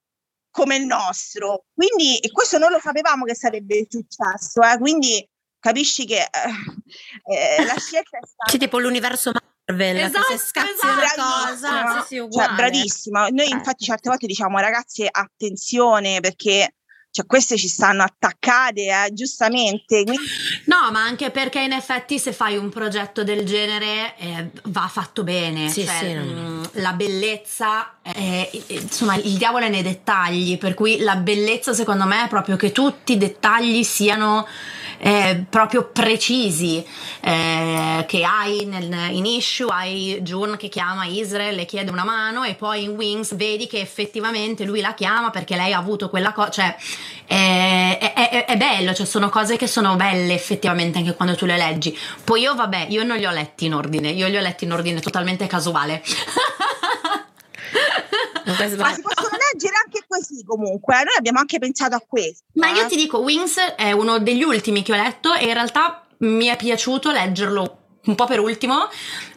[0.51, 4.77] come il nostro, quindi questo non lo sapevamo che sarebbe successo, eh?
[4.77, 5.27] quindi
[5.59, 8.51] capisci che eh, eh, la scelta è stata...
[8.51, 9.31] C'è tipo l'universo
[9.69, 11.21] Marvel, esatto, se scazzi esatto.
[11.21, 13.27] una cosa, sì, cioè, bravissima.
[13.27, 13.53] Noi eh.
[13.53, 16.73] infatti certe volte diciamo ragazzi attenzione perché
[17.11, 20.03] cioè queste ci stanno attaccate, eh, giustamente.
[20.03, 20.23] Quindi...
[20.65, 25.23] No, ma anche perché in effetti se fai un progetto del genere eh, va fatto
[25.23, 25.69] bene.
[25.69, 26.23] Sì, cioè, sì, no.
[26.23, 32.05] mh, la bellezza, è, insomma, il diavolo è nei dettagli, per cui la bellezza secondo
[32.05, 34.45] me è proprio che tutti i dettagli siano
[34.99, 36.85] eh, proprio precisi
[37.21, 42.43] eh, che hai nel, in issue hai June che chiama Israel le chiede una mano
[42.43, 46.33] e poi in Wings vedi che effettivamente lui la chiama perché lei ha avuto quella
[46.33, 46.75] cosa cioè
[47.25, 51.45] è, è, è, è bello cioè sono cose che sono belle effettivamente anche quando tu
[51.45, 51.97] le leggi.
[52.23, 54.73] Poi io vabbè io non li ho letti in ordine io li ho letti in
[54.73, 56.03] ordine totalmente casuale
[58.45, 62.45] Ma si possono leggere anche così comunque, noi abbiamo anche pensato a questo.
[62.53, 62.87] Ma io eh.
[62.87, 66.55] ti dico, Wings è uno degli ultimi che ho letto e in realtà mi è
[66.55, 68.87] piaciuto leggerlo un po' per ultimo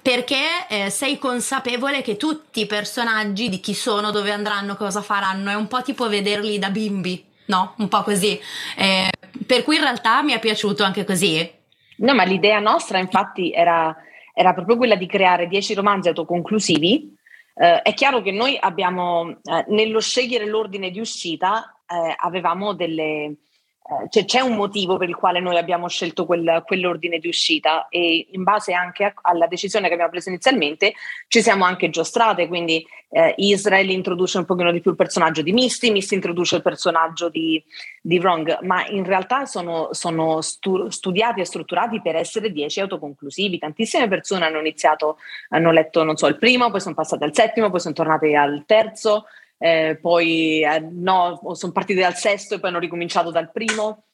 [0.01, 5.51] perché eh, sei consapevole che tutti i personaggi di chi sono, dove andranno, cosa faranno,
[5.51, 7.75] è un po' tipo vederli da bimbi, no?
[7.79, 8.39] Un po' così.
[8.77, 9.11] Eh,
[9.47, 11.51] per cui in realtà mi è piaciuto anche così.
[11.99, 13.95] No, ma l'idea nostra infatti era,
[14.35, 17.17] era proprio quella di creare dieci romanzi autoconclusivi.
[17.55, 23.37] Eh, è chiaro che noi abbiamo, eh, nello scegliere l'ordine di uscita, eh, avevamo delle...
[23.85, 27.89] eh, cioè c'è un motivo per il quale noi abbiamo scelto quel- quell'ordine di uscita
[27.89, 30.95] e in base anche a- alla decisione che abbiamo preso inizialmente
[31.29, 35.53] ci siamo anche giostrate, quindi eh, Israel introduce un pochino di più il personaggio di
[35.53, 37.63] Misty, Misty introduce il personaggio di,
[38.01, 43.59] di Wrong, ma in realtà sono, sono stu- studiati e strutturati per essere dieci autoconclusivi.
[43.59, 45.19] Tantissime persone hanno iniziato,
[45.51, 48.63] hanno letto, non so, il primo, poi sono passate al settimo, poi sono tornate al
[48.65, 49.27] terzo,
[49.63, 54.07] eh, poi eh, no, sono partite dal sesto e poi hanno ricominciato dal primo.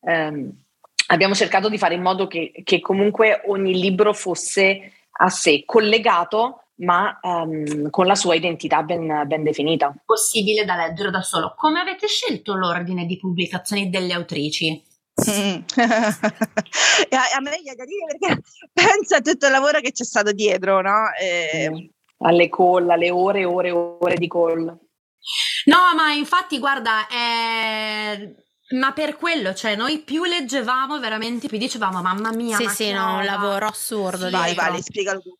[0.00, 0.50] Ehm,
[1.08, 6.68] abbiamo cercato di fare in modo che, che comunque ogni libro fosse a sé collegato,
[6.76, 9.94] ma ehm, con la sua identità ben, ben definita.
[10.06, 11.52] Possibile da leggere da solo.
[11.54, 14.82] Come avete scelto l'ordine di pubblicazione delle autrici?
[15.30, 15.60] Mm.
[17.10, 20.80] A, a me da dire perché pensa a tutto il lavoro che c'è stato dietro,
[20.80, 21.12] no?
[21.20, 24.83] E- Alle call, alle ore e ore e ore di call.
[25.66, 28.34] No, ma infatti, guarda, eh,
[28.76, 32.56] ma per quello, cioè, noi più leggevamo, veramente più dicevamo, mamma mia.
[32.56, 34.30] Sì, ma sì, che no, un roba." lavoro assurdo.
[34.30, 34.64] vai, dietro.
[34.64, 35.36] Vale, spiegalo tu.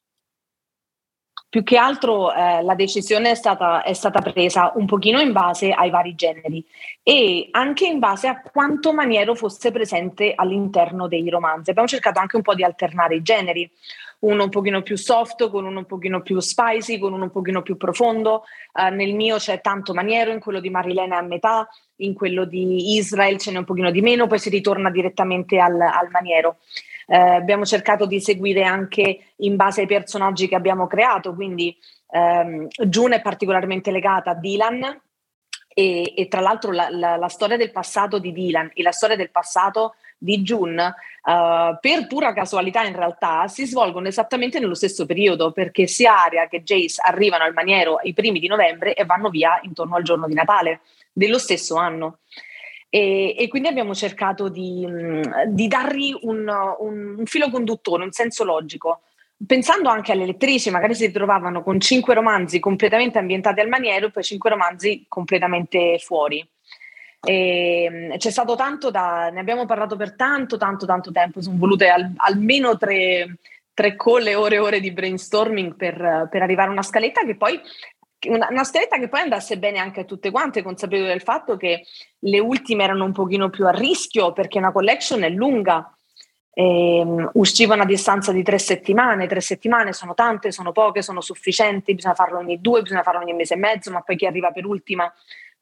[1.54, 5.70] Più che altro eh, la decisione è stata, è stata presa un pochino in base
[5.70, 6.66] ai vari generi
[7.00, 11.70] e anche in base a quanto maniero fosse presente all'interno dei romanzi.
[11.70, 13.70] Abbiamo cercato anche un po' di alternare i generi,
[14.24, 17.62] uno un pochino più soft, con uno un pochino più spicy, con uno un pochino
[17.62, 18.44] più profondo.
[18.72, 22.44] Eh, nel mio c'è tanto maniero, in quello di Marilena è a metà, in quello
[22.44, 26.56] di Israel ce n'è un pochino di meno, poi si ritorna direttamente al, al maniero.
[27.06, 31.76] Eh, abbiamo cercato di seguire anche in base ai personaggi che abbiamo creato, quindi
[32.10, 35.00] ehm, June è particolarmente legata a Dylan
[35.68, 39.16] e, e tra l'altro la, la- la storia del passato di Dylan e la storia
[39.16, 45.06] del passato di June, eh, per pura casualità in realtà, si svolgono esattamente nello stesso
[45.06, 49.28] periodo perché sia Aria che Jace arrivano al maniero i primi di novembre e vanno
[49.28, 50.80] via intorno al giorno di Natale
[51.12, 52.18] dello stesso anno.
[52.88, 56.48] E, e quindi abbiamo cercato di, mh, di dargli un,
[56.78, 59.00] un- un filo conduttore, un senso logico.
[59.44, 64.10] Pensando anche alle lettrici, magari si ritrovavano con cinque romanzi completamente ambientati al maniero e
[64.12, 66.48] poi cinque romanzi completamente fuori.
[67.24, 71.40] E, mh, c'è stato tanto da, ne abbiamo parlato per tanto, tanto, tanto tempo.
[71.42, 73.36] Sono volute al- almeno tre,
[73.72, 77.60] tre call ore e ore di brainstorming per, per arrivare a una scaletta che poi
[78.26, 81.84] una, una scaletta che poi andasse bene anche a tutte quante, consapevoli del fatto che
[82.20, 85.88] le ultime erano un pochino più a rischio perché una collection è lunga.
[86.56, 91.94] Ehm, uscivano a distanza di tre settimane, tre settimane sono tante, sono poche, sono sufficienti,
[91.94, 94.64] bisogna farlo ogni due, bisogna farlo ogni mese e mezzo, ma poi chi arriva per
[94.64, 95.12] ultima,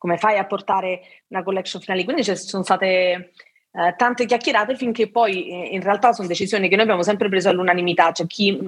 [0.02, 2.02] come fai a portare una collection finale?
[2.02, 6.74] Quindi ci sono state eh, tante chiacchierate finché poi eh, in realtà sono decisioni che
[6.74, 8.58] noi abbiamo sempre preso all'unanimità, cioè chi,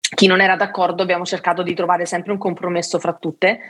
[0.00, 3.60] chi non era d'accordo abbiamo cercato di trovare sempre un compromesso fra tutte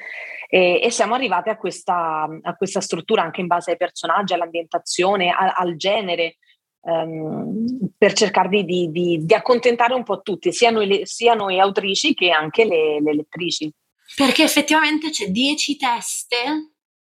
[0.48, 5.30] e, e siamo arrivati a questa, a questa struttura anche in base ai personaggi, all'ambientazione,
[5.30, 6.36] a- al genere,
[6.84, 11.58] ehm, per cercare di, di- di- di accontentare un po' tutti, sia noi, sia noi
[11.58, 13.68] autrici che anche le, le lettrici.
[14.14, 16.36] Perché effettivamente c'è 10 teste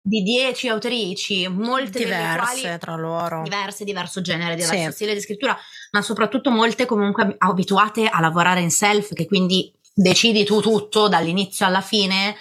[0.05, 3.41] di 10 autrici, molte delle diverse quali tra loro.
[3.41, 4.91] diverse, diverso genere, diverso Sì.
[4.91, 5.57] stile di scrittura,
[5.91, 11.07] ma soprattutto molte comunque ab- abituate a lavorare in self, che quindi decidi tu tutto
[11.07, 12.35] dall'inizio alla fine.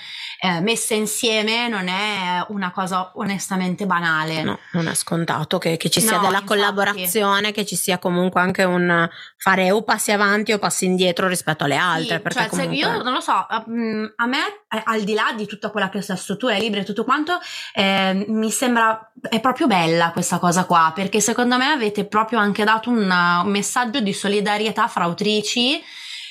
[0.45, 4.43] Eh, messe insieme non è una cosa onestamente banale.
[4.43, 6.47] No, non è scontato che, che ci sia No, della infatti.
[6.47, 11.63] collaborazione, che ci sia comunque anche un fare o passi avanti o passi indietro rispetto
[11.63, 12.17] alle altre.
[12.17, 12.77] Sì, perché cioè, se- comunque...
[12.77, 14.39] io non lo so, a, mm, a me,
[14.83, 17.39] al di là di tutta quella che è la struttura, i libri e tutto quanto,
[17.73, 22.65] eh, mi sembra è proprio bella questa cosa qua, perché secondo me avete proprio anche
[22.65, 25.81] dato un, un messaggio di solidarietà fra autrici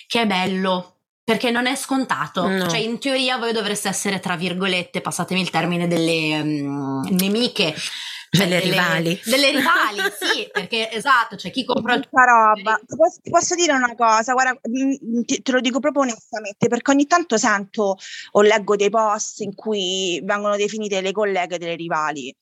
[0.06, 0.97] che è bello.
[1.31, 2.67] Perché non è scontato, No.
[2.67, 8.47] cioè in teoria voi dovreste essere tra virgolette, passatemi il termine, delle mm, nemiche, cioè
[8.47, 9.19] Delle rivali.
[9.25, 12.79] Delle rivali, sì, perché esatto, c'è chi compra il Tutta roba.
[12.85, 16.67] Ti posso, ti posso dire una cosa, guarda, mm, ti- te lo dico proprio onestamente,
[16.67, 17.97] perché ogni tanto sento
[18.31, 22.33] o leggo dei post in cui vengono definite le colleghe delle rivali.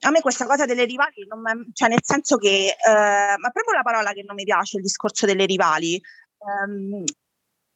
[0.00, 3.82] A me questa cosa delle rivali, non cioè nel senso che, eh, ma proprio la
[3.82, 5.94] parola che non mi piace, il discorso delle rivali.
[5.94, 7.02] Ehm,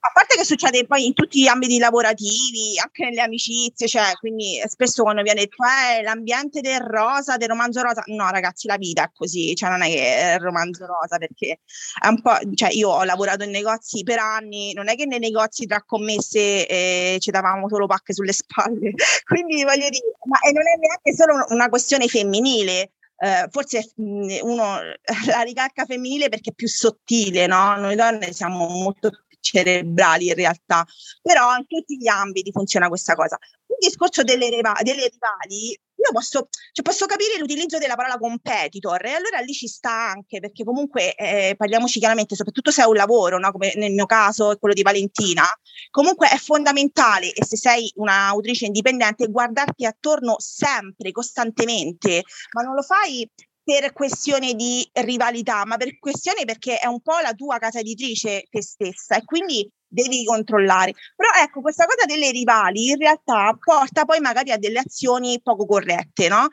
[0.08, 4.60] a parte che succede poi in tutti gli ambiti lavorativi, anche nelle amicizie, cioè, quindi
[4.66, 9.04] spesso quando viene detto eh, l'ambiente del rosa, del romanzo rosa, no ragazzi, la vita
[9.04, 11.60] è così, cioè non è che è il romanzo rosa, perché
[12.00, 15.18] è un po', cioè io ho lavorato in negozi per anni, non è che nei
[15.18, 18.92] negozi tra commesse eh, ci davamo solo pacche sulle spalle,
[19.28, 24.38] quindi voglio dire, ma e non è neanche solo una questione femminile, eh, forse mh,
[24.42, 24.78] uno
[25.26, 27.76] la ricalca femminile perché è più sottile, no?
[27.76, 30.84] Noi donne siamo molto cerebrali in realtà,
[31.22, 33.38] però in tutti gli ambiti funziona questa cosa.
[33.66, 39.04] Il discorso delle, riva- delle rivali, io posso, cioè posso capire l'utilizzo della parola competitor
[39.04, 42.94] e allora lì ci sta anche perché comunque eh, parliamoci chiaramente, soprattutto se hai un
[42.94, 43.50] lavoro, no?
[43.50, 45.42] come nel mio caso è quello di Valentina,
[45.90, 52.22] comunque è fondamentale e se sei un'autrice indipendente guardarti attorno sempre, costantemente,
[52.52, 53.28] ma non lo fai
[53.68, 58.44] per questione di rivalità, ma per questione perché è un po' la tua casa editrice
[58.48, 60.94] te stessa e quindi devi controllare.
[61.14, 65.66] Però ecco, questa cosa delle rivali in realtà porta poi magari a delle azioni poco
[65.66, 66.48] corrette, no?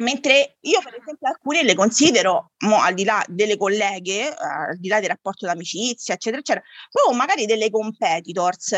[0.00, 4.78] Mentre io, per esempio, alcune le considero, mo, al di là delle colleghe, eh, al
[4.78, 8.74] di là del rapporto d'amicizia, eccetera, eccetera, proprio magari delle competitors,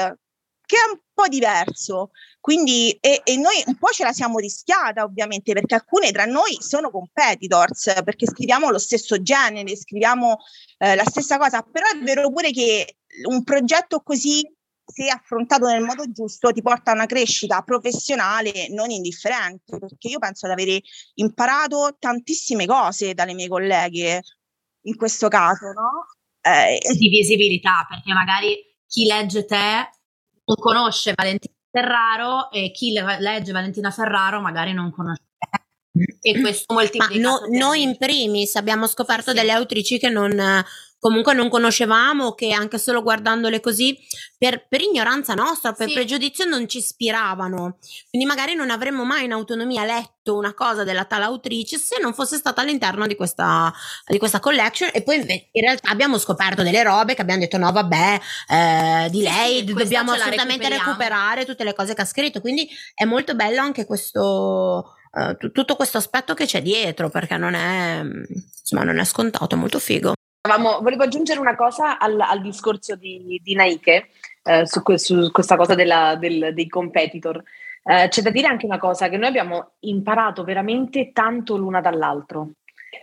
[0.66, 2.10] che è un po' diverso.
[2.40, 6.56] Quindi, e, e noi un po' ce la siamo rischiata, ovviamente, perché alcune tra noi
[6.60, 10.36] sono competitors, perché scriviamo lo stesso genere, scriviamo
[10.78, 12.98] eh, la stessa cosa, però è vero pure che
[13.28, 14.42] un progetto così
[14.86, 20.20] se affrontato nel modo giusto, ti porta a una crescita professionale non indifferente, perché io
[20.20, 20.80] penso di avere
[21.14, 24.22] imparato tantissime cose dalle mie colleghe
[24.82, 26.06] in questo caso, no?
[26.40, 29.90] Eh, di visibilità, perché magari chi legge te
[30.46, 35.22] non conosce Valentina Ferraro e chi le- legge Valentina Ferraro magari non conosce.
[36.20, 37.18] E questo Ma moltiplica.
[37.20, 39.36] no- noi in primis abbiamo scoperto Sì.
[39.36, 40.38] delle autrici che non,
[41.06, 43.96] comunque non conoscevamo, che anche solo guardandole così,
[44.36, 45.94] per, per ignoranza nostra, per Sì.
[45.94, 47.78] pregiudizio, non ci ispiravano.
[48.10, 52.12] Quindi magari non avremmo mai in autonomia letto una cosa della tale autrice se non
[52.12, 53.72] fosse stata all'interno di questa,
[54.08, 54.90] di questa collection.
[54.92, 55.18] E poi
[55.52, 59.64] in realtà abbiamo scoperto delle robe che abbiamo detto: no, vabbè, eh, di lei sì,
[59.72, 62.40] dobbiamo assolutamente recuperiamo." recuperare tutte le cose che ha scritto.
[62.40, 64.92] Quindi è molto bello anche questo.
[65.16, 68.02] eh, tu- tutto questo aspetto che c'è dietro perché non è
[68.60, 70.12] insomma non è scontato è molto figo
[70.46, 74.08] Avevamo- volevo aggiungere una cosa al, al discorso di, di Nike
[74.44, 77.42] eh, su, que- su questa cosa della- del- dei competitor.
[77.84, 82.50] Eh, c'è da dire anche una cosa, che noi abbiamo imparato veramente tanto l'una dall'altro.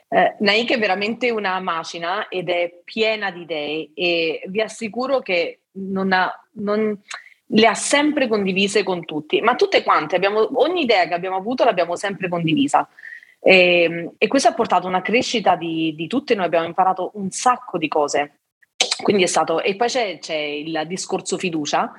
[0.08, 5.60] Eh, Nike è veramente una macina ed è piena di idee e vi assicuro che
[5.74, 6.98] non ha, non-
[7.48, 11.64] le ha sempre condivise con tutti, ma tutte quante, abbiamo, ogni idea che abbiamo avuto
[11.64, 12.88] l'abbiamo sempre condivisa.
[13.44, 17.30] E, e questo ha portato a una crescita di, di tutte, noi abbiamo imparato un
[17.30, 18.40] sacco di cose.
[19.02, 21.92] Quindi è stato, e poi c'è, c'è il discorso fiducia,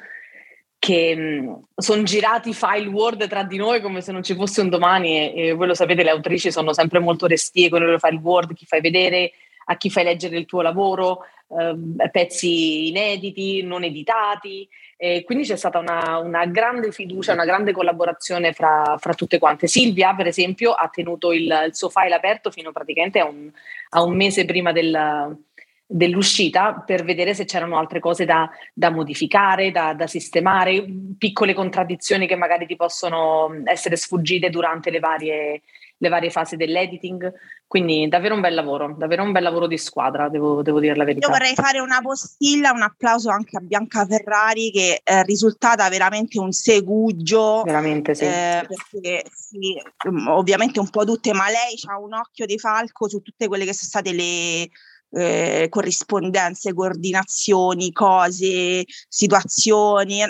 [0.79, 5.33] che sono girati file Word tra di noi come se non ci fosse un domani
[5.33, 8.21] e, e voi lo sapete, le autrici sono sempre molto restie con i loro file
[8.23, 9.33] Word, chi fai vedere,
[9.67, 11.21] a chi fai leggere il tuo lavoro,
[11.59, 14.69] eh, pezzi inediti, non editati.
[15.05, 19.67] E quindi c'è stata una, una grande fiducia, una grande collaborazione fra, fra tutte quante.
[19.67, 23.51] Silvia, per esempio, ha tenuto il, il suo file aperto fino praticamente a un,
[23.91, 25.37] a un mese prima del,
[25.85, 30.83] dell'uscita per vedere se c'erano altre cose da, da modificare, da, da, sistemare,
[31.19, 35.61] piccole contraddizioni che magari ti possono essere sfuggite durante le varie,
[36.05, 37.33] le varie fasi dell'editing.
[37.67, 41.05] Quindi davvero un bel lavoro, davvero un bel lavoro di squadra, devo, devo dire la
[41.05, 41.27] verità.
[41.27, 46.39] Io vorrei fare una postilla, un applauso anche a Bianca Ferrari che è risultata veramente
[46.39, 47.63] un segugio.
[47.65, 48.25] Veramente sì.
[48.25, 49.81] Eh, perché sì,
[50.29, 53.73] ovviamente un po' tutte, ma lei ha un occhio di falco su tutte quelle che
[53.73, 54.69] sono state le
[55.11, 60.21] eh, corrispondenze, coordinazioni, cose, situazioni.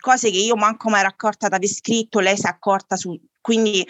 [0.00, 3.18] cose che io manco mai ero accorta di aver scritto, lei si è accorta su,
[3.40, 3.86] quindi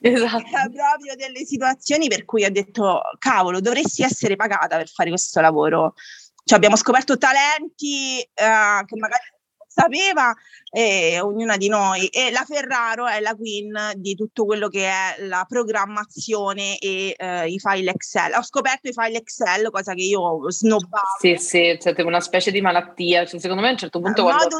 [0.00, 0.42] esatto.
[0.72, 5.94] proprio delle situazioni per cui ho detto cavolo, dovresti essere pagata per fare questo lavoro.
[6.42, 9.38] Cioè, abbiamo scoperto talenti uh, che magari
[9.70, 10.34] sapeva
[10.72, 15.26] eh, ognuna di noi e la Ferraro è la queen di tutto quello che è
[15.26, 18.34] la programmazione e eh, i file Excel.
[18.34, 21.18] Ho scoperto i file Excel, cosa che io snobbavo.
[21.20, 23.24] Sì, sì, cioè, una specie di malattia.
[23.24, 24.22] Cioè, secondo me a un certo punto...
[24.22, 24.58] Moduli, quando...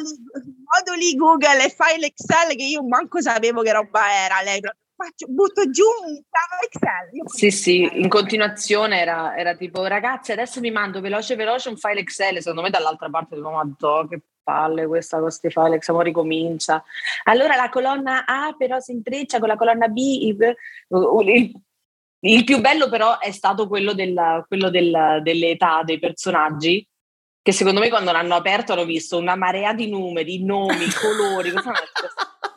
[0.64, 4.42] moduli Google e file Excel che io manco sapevo che roba era.
[4.42, 4.60] Lei
[5.00, 7.14] faccio, butto giù un file Excel.
[7.16, 11.76] Io sì, sì, in continuazione era, era, tipo, ragazzi, adesso vi mando veloce veloce un
[11.76, 13.66] file Excel, secondo me dall'altra parte del ma
[14.08, 16.82] che palle questa con questi file, Excel ricomincia.
[17.24, 19.96] Allora la colonna A però si intreccia con la colonna B.
[19.96, 20.56] Il,
[21.24, 21.52] il,
[22.20, 26.86] il più bello però è stato quello, della, quello della, delle età dei personaggi,
[27.42, 31.50] che secondo me quando l'hanno aperto hanno visto una marea di numeri, nomi, colori.
[31.52, 31.72] Cosa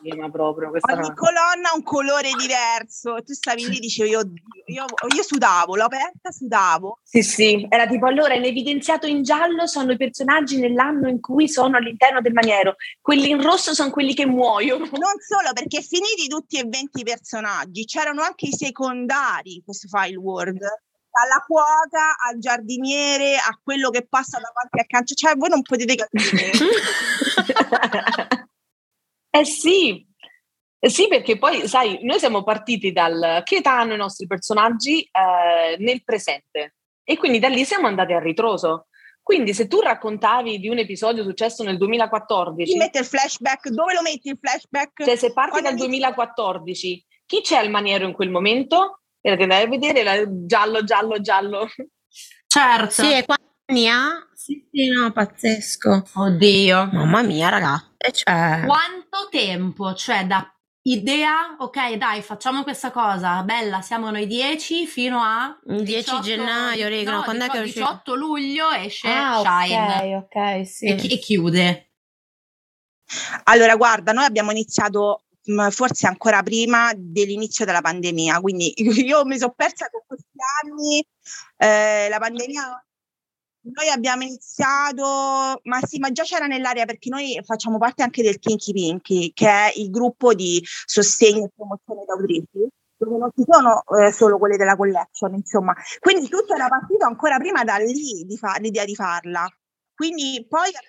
[0.04, 0.68] tema proprio.
[0.68, 1.14] Ogni no.
[1.14, 3.22] colonna ha un colore diverso.
[3.24, 4.20] Tu stavi lì e dicevi, io,
[4.66, 6.98] io, io sudavo, l'ho aperta, sudavo.
[7.02, 11.48] Sì, sì, era tipo allora in evidenziato in giallo sono i personaggi nell'anno in cui
[11.48, 14.82] sono all'interno del maniero, quelli in rosso sono quelli che muoiono.
[15.04, 20.16] Non solo, perché finiti tutti e 20 personaggi, c'erano anche i secondari in questo file
[20.16, 20.60] Word
[21.14, 25.94] dalla cuoca al giardiniere a quello che passa davanti al cancio, cioè voi non potete
[25.94, 26.50] capire.
[29.34, 30.06] Eh sì,
[30.78, 35.00] eh sì, perché poi, sai, noi siamo partiti dal che età hanno i nostri personaggi
[35.00, 38.86] eh, nel presente e quindi da lì siamo andati a ritroso.
[39.20, 42.70] Quindi se tu raccontavi di un episodio successo nel 2014...
[42.70, 43.70] Chi mette il flashback?
[43.70, 45.02] Dove lo metti il flashback?
[45.02, 49.00] Cioè se parti Quando dal 2014, chi c'è al maniero in quel momento?
[49.26, 51.66] E ti andai a vedere la, giallo, giallo, giallo.
[52.46, 52.90] Certo.
[52.90, 54.28] Sì, e quanti anni ha?
[54.34, 56.02] Sì, sì, no, pazzesco.
[56.16, 56.90] Oddio.
[56.92, 58.12] Mamma mia, ragazzi.
[58.12, 58.64] Cioè...
[58.66, 59.94] Quanto tempo?
[59.94, 60.46] Cioè, da
[60.82, 66.88] idea, ok, dai, facciamo questa cosa, bella, siamo noi 10 fino a 10 18, gennaio,
[66.88, 67.86] rega, no, quando 18, è che è uscito?
[67.86, 70.16] 18 luglio esce ah, Shine.
[70.16, 70.84] Ok, ok, sì.
[70.84, 71.92] E, e, chiude.
[73.44, 78.72] Allora, guarda, noi abbiamo iniziato mm, forse ancora prima dell'inizio della pandemia, quindi
[79.04, 81.04] io mi sono persa con questi anni,
[81.56, 82.84] eh, la pandemia
[83.64, 88.38] noi abbiamo iniziato, ma sì, ma già c'era nell'area perché noi facciamo parte anche del
[88.38, 93.82] Kinky Pinky, che è il gruppo di sostegno e promozione d'autrici, dove non ci sono
[93.98, 95.74] eh, solo quelle della collection, insomma.
[95.98, 99.48] Quindi tutto era partito ancora prima da lì di fa- l'idea di farla.
[99.94, 100.80] Quindi poi è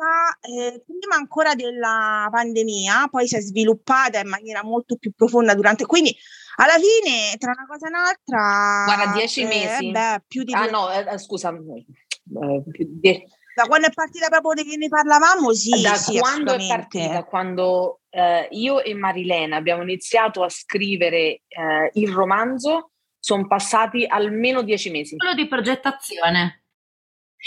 [0.00, 5.54] partita eh, prima ancora della pandemia, poi si è sviluppata in maniera molto più profonda
[5.54, 5.84] durante.
[5.84, 6.16] Quindi
[6.56, 8.84] alla fine, tra una cosa e un'altra.
[8.86, 9.90] Guarda, dieci eh, mesi.
[9.90, 11.50] Beh, più di ah, no, eh, scusa.
[11.50, 15.82] Eh, die- da quando è partita proprio di che ne parlavamo, sì.
[15.82, 21.90] Da sì, quando è partita, quando eh, io e Marilena abbiamo iniziato a scrivere eh,
[21.94, 25.16] il romanzo, sono passati almeno dieci mesi.
[25.16, 26.59] Quello di progettazione.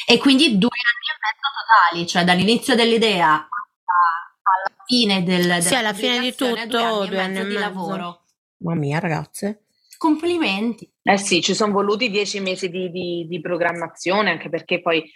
[0.08, 5.94] E quindi due anni e mezzo totali, cioè dall'inizio dell'idea alla fine del, sì, alla
[5.94, 8.22] fine di tutto due anni, due anni e mezzo, di lavoro.
[8.58, 9.66] Mamma mia, ragazze.
[9.98, 10.92] Complimenti.
[11.02, 15.10] Eh sì, ci sono voluti dieci mesi di, di, di programmazione, anche perché poi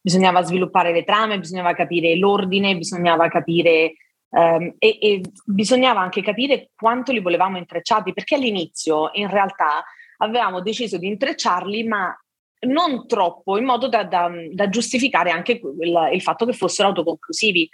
[0.00, 3.94] bisognava sviluppare le trame, bisognava capire l'ordine, bisognava capire
[4.34, 9.84] Um, e, e, bisognava anche capire quanto li volevamo intrecciati, perché all'inizio in realtà
[10.16, 12.18] avevamo deciso di intrecciarli, ma
[12.66, 17.68] non troppo, in modo da, da, da giustificare anche il, il, fatto che fossero autoconclusivi.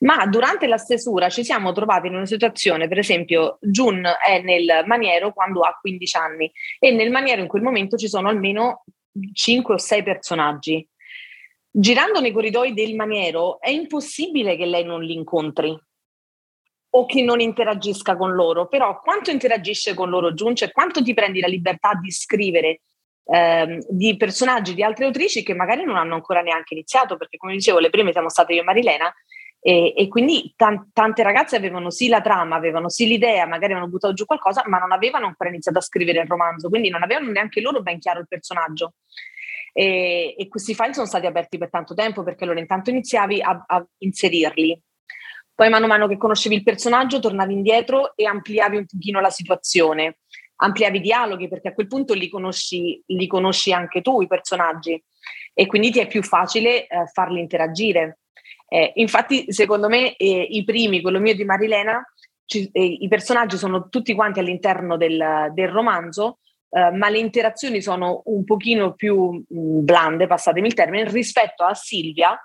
[0.00, 4.84] Ma durante la stesura ci siamo trovati in una situazione, per esempio, Jun è nel
[4.86, 8.84] maniero quando ha 15 anni e nel maniero in quel momento ci sono almeno
[9.32, 10.86] 5 o 6 personaggi.
[11.70, 15.76] Girando nei corridoi del maniero è impossibile che lei non li incontri
[16.96, 21.12] o che non interagisca con loro, però quanto interagisce con loro Jun, cioè quanto ti
[21.12, 22.82] prendi la libertà di scrivere
[23.24, 27.54] ehm, di personaggi di altre autrici che magari non hanno ancora neanche iniziato, perché come
[27.54, 29.12] dicevo, le prime siamo state io e Marilena,
[29.60, 33.88] e, e quindi tan- tante ragazze avevano sì la trama, avevano sì l'idea, magari avevano
[33.88, 37.30] buttato giù qualcosa, ma non avevano ancora iniziato a scrivere il romanzo, quindi non avevano
[37.30, 38.94] neanche loro ben chiaro il personaggio.
[39.72, 43.64] E, e questi file sono stati aperti per tanto tempo perché allora intanto iniziavi a,
[43.66, 44.80] a inserirli,
[45.54, 49.30] poi mano a mano che conoscevi il personaggio tornavi indietro e ampliavi un pochino la
[49.30, 50.18] situazione
[50.56, 55.02] ampliavi i dialoghi perché a quel punto li conosci, li conosci anche tu i personaggi
[55.52, 58.18] e quindi ti è più facile eh, farli interagire.
[58.68, 62.02] Eh, infatti, secondo me, eh, i primi, quello mio di Marilena,
[62.44, 66.38] ci, eh, i personaggi sono tutti quanti all'interno del, del romanzo,
[66.70, 71.74] eh, ma le interazioni sono un pochino più mh, blande, passatemi il termine, rispetto a
[71.74, 72.36] Silvia,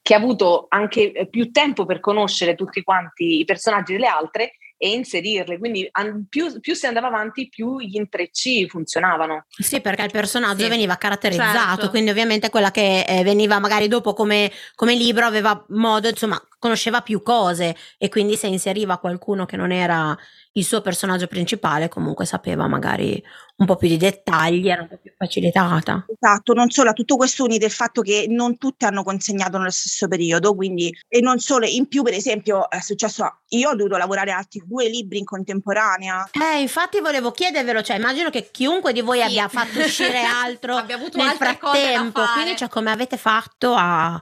[0.00, 4.52] che ha avuto anche eh, più tempo per conoscere tutti quanti i personaggi delle altre
[4.82, 5.58] e inserirle.
[5.58, 9.44] Quindi an- più, più, si andava avanti, più gli intrecci funzionavano.
[9.50, 10.70] Sì, perché il personaggio sì.
[10.70, 11.90] veniva caratterizzato, certo.
[11.90, 17.00] quindi ovviamente quella che eh, veniva magari dopo come, come, libro aveva modo, insomma, conosceva
[17.00, 20.16] più cose e quindi se inseriva qualcuno che non era
[20.52, 23.20] il suo personaggio principale comunque sapeva magari
[23.60, 26.06] un po' più di dettagli, era un po' più facilitata.
[26.08, 29.70] Esatto, non solo, a tutto questo unite il fatto che non tutte hanno consegnato nello
[29.70, 33.98] stesso periodo, quindi, e non solo, in più per esempio è successo, io ho dovuto
[33.98, 36.30] lavorare altri due libri in contemporanea.
[36.32, 39.24] Eh, infatti volevo chiedervelo, cioè immagino che chiunque di voi sì.
[39.24, 44.18] abbia fatto uscire altro nel frattempo, quindi cioè come avete fatto a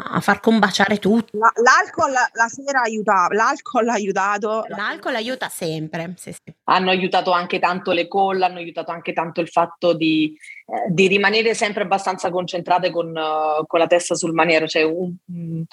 [0.00, 1.36] a far combaciare tutto.
[1.36, 4.64] La, l'alcol la sera aiutava, l'alcol ha aiutato.
[4.68, 6.14] L'alcol aiuta sempre.
[6.16, 6.54] Sì, sì.
[6.64, 10.36] Hanno aiutato anche tanto le call, hanno aiutato anche tanto il fatto di,
[10.66, 14.68] eh, di rimanere sempre abbastanza concentrate con, uh, con, la testa sul maniero.
[14.68, 15.64] Cioè, un, um,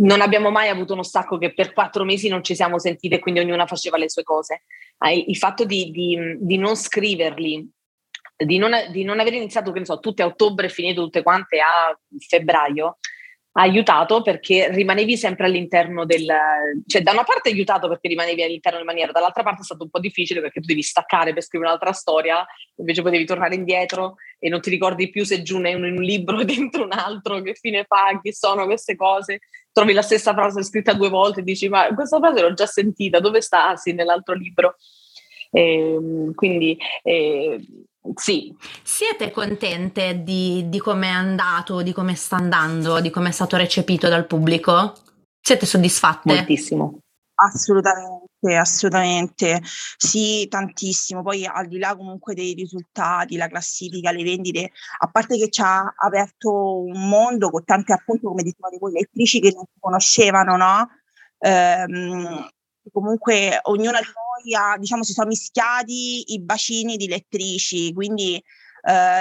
[0.00, 3.18] non abbiamo mai avuto uno stacco che per quattro mesi non ci siamo sentite e
[3.20, 4.62] quindi ognuna faceva le sue cose.
[5.00, 7.70] Eh, il fatto di, di, di non scriverli
[8.44, 11.24] di non, di non, aver iniziato, che ne so, tutte a ottobre e finito tutte
[11.24, 12.98] quante a febbraio,
[13.60, 16.26] aiutato perché rimanevi sempre all'interno del...
[16.86, 19.90] cioè da una parte aiutato perché rimanevi all'interno del maniera, dall'altra parte è stato un
[19.90, 22.46] po' difficile perché tu devi staccare per scrivere un'altra storia,
[22.76, 26.40] invece poi devi tornare indietro e non ti ricordi più se giù in un libro
[26.40, 29.40] e dentro un altro, che fine fa, chi sono queste cose,
[29.72, 33.18] trovi la stessa frase scritta due volte e dici ma questa frase l'ho già sentita,
[33.18, 33.74] dove sta?
[33.74, 34.76] Sì, nell'altro libro.
[35.50, 37.58] E, ehm, quindi eh,
[38.14, 38.54] sì.
[38.82, 43.56] Siete contente di, di come è andato, di come sta andando, di come è stato
[43.56, 44.94] recepito dal pubblico?
[45.40, 46.34] Siete soddisfatte?
[46.34, 46.98] Moltissimo.
[47.40, 49.62] Assolutamente, assolutamente.
[49.96, 51.22] Sì, tantissimo.
[51.22, 55.60] Poi al di là comunque dei risultati, la classifica, le vendite, a parte che ci
[55.62, 60.56] ha aperto un mondo con tante appunto, come dicevate voi, lettrici che non si conoscevano,
[60.56, 60.88] no?
[61.38, 62.48] Ehm,
[62.92, 68.42] comunque ognuna di noi ha, diciamo, si sono mischiati i bacini di lettrici, quindi eh,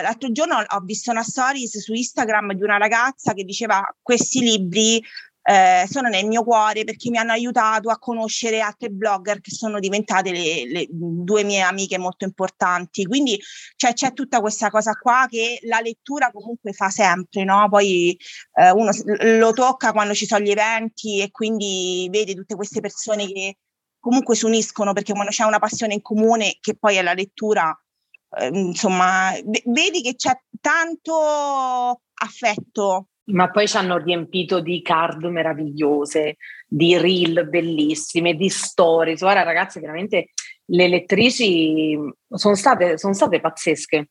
[0.02, 5.04] l'altro giorno ho visto una stories su Instagram di una ragazza che diceva questi libri
[5.50, 9.80] eh, sono nel mio cuore perché mi hanno aiutato a conoscere altre blogger che sono
[9.80, 13.06] diventate le, le due mie amiche molto importanti.
[13.06, 13.40] Quindi
[13.78, 17.70] cioè, c'è tutta questa cosa qua che la lettura comunque fa sempre, no?
[17.70, 18.18] Poi
[18.56, 18.92] eh, uno
[19.38, 23.58] lo tocca quando ci sono gli eventi e quindi vede tutte queste persone che
[24.00, 27.74] comunque si uniscono perché quando c'è una passione in comune che poi è la lettura,
[28.38, 29.32] eh, insomma,
[29.64, 37.48] vedi che c'è tanto affetto ma poi ci hanno riempito di card meravigliose, di reel
[37.50, 39.20] bellissime, di stories.
[39.20, 40.30] Guarda ragazzi, veramente
[40.66, 41.98] le lettrici
[42.30, 44.10] sono state, sono state pazzesche,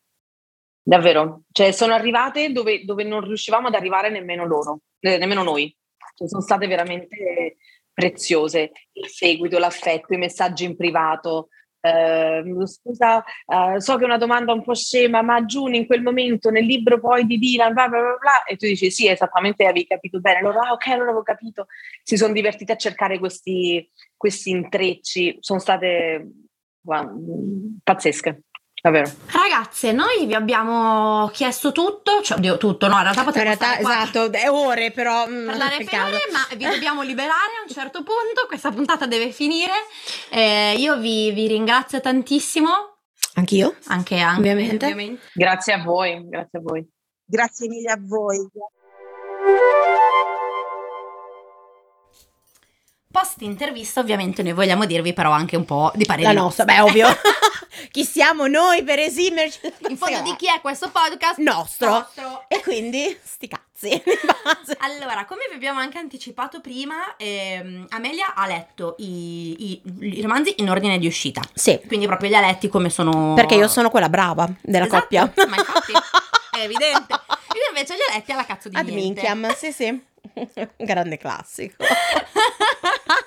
[0.83, 1.43] davvero.
[1.51, 5.75] Cioè sono arrivate dove, dove non riuscivamo ad arrivare nemmeno loro, nemmeno noi.
[6.15, 7.57] Cioè, sono state veramente
[7.93, 8.73] preziose.
[8.93, 11.49] Il seguito, l'affetto, i messaggi in privato,
[11.87, 16.03] Uh, scusa, uh, so che è una domanda un po' scema, ma Giuni in quel
[16.03, 19.65] momento nel libro poi di Dylan, bla bla bla, bla e tu dici sì, esattamente,
[19.65, 20.41] avevi capito bene.
[20.43, 21.67] Loro, ah, ok, allora avevo capito.
[22.03, 26.31] Si sono divertiti a cercare questi, questi intrecci, sono state
[26.83, 27.23] wow,
[27.83, 28.43] pazzesche.
[28.87, 29.11] Davvero.
[29.33, 33.81] Ragazze, noi vi abbiamo chiesto tutto, cioè oddio, tutto, no, in realtà potremmo in realtà,
[33.81, 38.05] esatto, è ore però mm, parlare per ore, ma vi dobbiamo liberare a un certo
[38.05, 39.73] punto, questa puntata deve finire.
[40.31, 42.69] Eh, io vi, vi ringrazio tantissimo.
[43.35, 43.75] Anch'io?
[43.87, 44.85] Anche, anche ovviamente.
[44.85, 45.31] ovviamente.
[45.35, 46.89] Grazie a voi, grazie a voi.
[47.25, 48.49] Grazie mille a voi.
[53.17, 56.35] Post intervista ovviamente noi vogliamo dirvi però anche un po' di parere.
[56.35, 57.09] La nostra, beh ovvio.
[57.91, 59.61] chi siamo noi per esimerci?
[59.89, 61.39] In fondo di chi è questo podcast?
[61.39, 61.89] Nostro.
[61.89, 62.45] Nostro.
[62.47, 64.03] E quindi sti cazzi.
[64.81, 70.53] allora, come vi abbiamo anche anticipato prima, ehm, Amelia ha letto i, i, i, romanzi
[70.59, 71.41] in ordine di uscita.
[71.55, 71.81] Sì.
[71.87, 73.33] Quindi proprio li ha letti come sono...
[73.33, 75.33] Perché io sono quella brava della esatto, coppia.
[75.49, 75.93] ma infatti
[76.53, 77.15] è evidente.
[77.15, 79.23] Io invece li ho letti alla cazzo di Ad niente.
[79.23, 80.05] minchiam, sì sì.
[80.77, 81.77] Grande classico.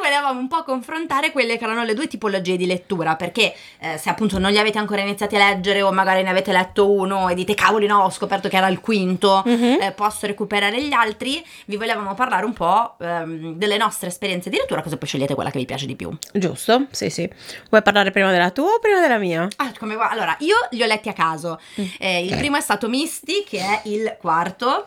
[0.00, 4.10] volevamo un po' confrontare quelle che erano le due tipologie di lettura, perché eh, se
[4.10, 7.34] appunto non li avete ancora iniziati a leggere o magari ne avete letto uno e
[7.34, 9.80] dite cavoli no, ho scoperto che era il quinto, mm-hmm.
[9.80, 14.56] eh, posso recuperare gli altri, vi volevamo parlare un po' ehm, delle nostre esperienze di
[14.56, 16.16] lettura, così poi scegliete quella che vi piace di più.
[16.32, 17.28] Giusto, sì sì.
[17.68, 19.48] Vuoi parlare prima della tua o prima della mia?
[19.56, 19.96] Ah, come.
[19.98, 21.60] Allora, io li ho letti a caso.
[21.80, 21.84] Mm.
[21.98, 24.86] Eh, il primo è stato Misty, che è il quarto,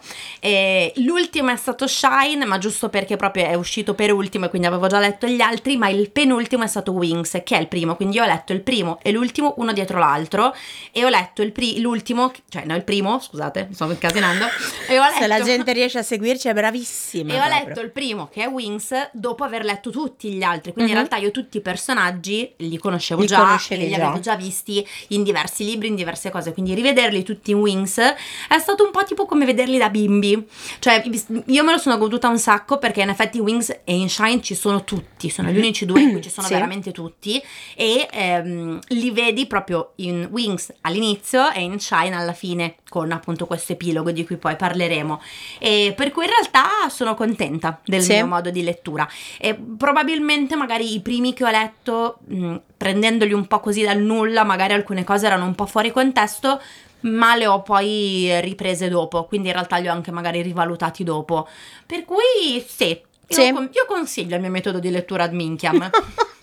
[0.96, 4.88] l'ultimo è stato Shine, ma giusto perché proprio è uscito per ultimo e quindi avevo
[4.88, 8.16] già letto gli altri, ma il penultimo è stato Wings, che è il primo, quindi
[8.18, 10.56] io ho letto il primo e l'ultimo uno dietro l'altro
[10.92, 14.46] e ho letto il pri- l'ultimo, cioè no il primo, scusate, mi sto incasinando,
[14.88, 15.18] e ho letto...
[15.22, 17.34] Se la gente riesce a seguirci è bravissima.
[17.34, 17.66] E ho proprio.
[17.68, 20.98] letto il primo che è Wings dopo aver letto tutti gli altri, quindi Mhm.
[20.98, 23.96] in realtà io tutti i personaggi li conoscevo Li già, e li già.
[23.96, 28.58] avevo già visti in diversi libri, in diverse cose, quindi rivederli tutti in Wings è
[28.60, 30.48] stato un po' tipo come vederli da bimbi,
[30.80, 31.04] cioè
[31.46, 34.42] io me lo sono goduta un sacco perché in effetti in Wings e in Shine
[34.42, 34.91] ci sono tutti,
[35.30, 36.54] sono gli unici due in cui ci sono Sì.
[36.54, 37.42] veramente tutti
[37.76, 43.46] e ehm, li vedi proprio in Wings all'inizio e in Shine alla fine con appunto
[43.46, 45.22] questo epilogo di cui poi parleremo
[45.60, 48.14] e per cui in realtà sono contenta del Sì.
[48.14, 49.08] mio modo di lettura
[49.40, 54.44] e probabilmente magari i primi che ho letto mh, prendendoli un po' così dal nulla
[54.44, 56.60] magari alcune cose erano un po' fuori contesto
[57.02, 61.48] ma le ho poi riprese dopo quindi in realtà li ho anche magari rivalutati dopo
[61.86, 63.00] per cui sì
[63.32, 63.52] io, Sì.
[63.54, 65.90] con- io consiglio il mio metodo di lettura ad Minchiam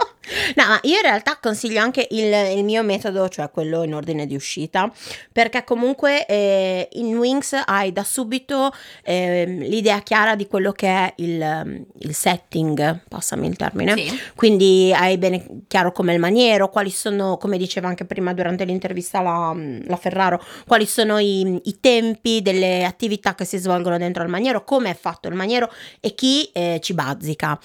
[0.57, 4.27] No, ma io in realtà consiglio anche il, il mio metodo, cioè quello in ordine
[4.27, 4.93] di uscita,
[5.33, 8.73] perché comunque eh, in Wings hai da subito
[9.03, 13.97] ehm, l'idea chiara di quello che è il, il setting, passami il termine.
[13.97, 14.21] sì.
[14.35, 19.21] Quindi hai bene chiaro come il maniero, quali sono, come diceva anche prima durante l'intervista
[19.21, 19.55] la,
[19.85, 24.65] la Ferraro, quali sono i, i tempi delle attività che si svolgono dentro il maniero,
[24.65, 25.71] come è fatto il maniero
[26.01, 27.59] e chi eh, ci bazzica.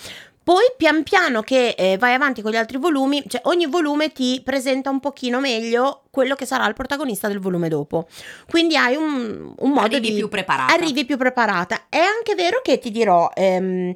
[0.44, 4.42] Poi pian piano che eh, vai avanti con gli altri volumi, cioè ogni volume ti
[4.44, 8.08] presenta un pochino meglio quello che sarà il protagonista del volume dopo.
[8.50, 10.16] Quindi hai un, un modo arrivi di...
[10.16, 11.86] più preparata Arrivi più preparata.
[11.88, 13.96] È anche vero che ti dirò, ehm,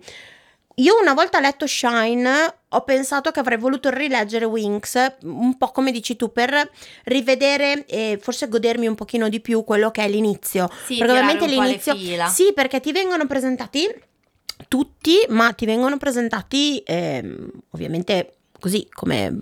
[0.75, 5.91] io una volta letto Shine ho pensato che avrei voluto rileggere Winx, un po' come
[5.91, 6.69] dici tu, per
[7.05, 10.69] rivedere e forse godermi un pochino di più quello che è l'inizio.
[10.85, 11.95] sì, perché ovviamente l'inizio-.
[12.27, 13.89] Sì, perché ti vengono presentati
[14.67, 19.37] tutti, ma ti vengono presentati ehm, ovviamente così come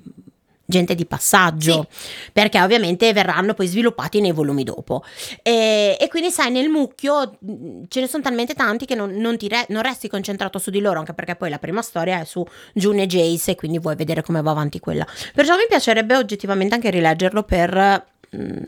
[0.68, 1.88] gente di passaggio,
[2.34, 5.03] perché ovviamente verranno poi sviluppati nei volumi dopo.
[5.43, 9.38] E, e quindi sai, nel mucchio mh, ce ne sono talmente tanti che non, non
[9.38, 12.26] ti re- non resti concentrato su di loro, anche perché poi la prima storia è
[12.26, 12.43] su
[12.74, 15.05] June e Jace e quindi vuoi vedere come va avanti quella.
[15.36, 18.05] Perciò mi piacerebbe oggettivamente anche rileggerlo per...
[18.32, 18.63] mh,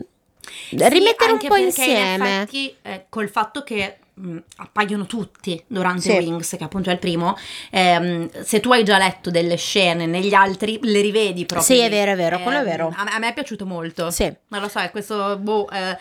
[0.69, 2.15] Sì, rimettere un po' insieme.
[2.15, 6.11] In effetti, eh, col fatto che mh, appaiono tutti durante Sì.
[6.11, 7.37] Wings, che appunto è il primo,
[7.71, 11.75] ehm, se tu hai già letto delle scene negli altri, le rivedi proprio.
[11.75, 12.93] Sì, è vero, è vero, quello è Ehm, vero.
[12.95, 14.09] A, me- a me è piaciuto molto.
[14.09, 14.33] Sì.
[14.49, 15.97] Non lo so, è questo boh, eh,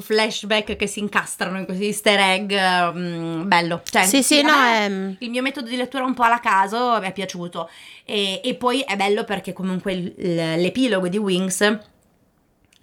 [0.00, 2.52] flashback che si incastrano in questi easter egg.
[2.52, 3.82] mm, bello.
[3.84, 4.84] Cioè, Sì, sì, no, è...
[5.18, 7.68] il mio metodo di lettura un po' alla caso mi è piaciuto.
[8.04, 11.78] E, e poi è bello perché comunque il- l'epilogo di Wings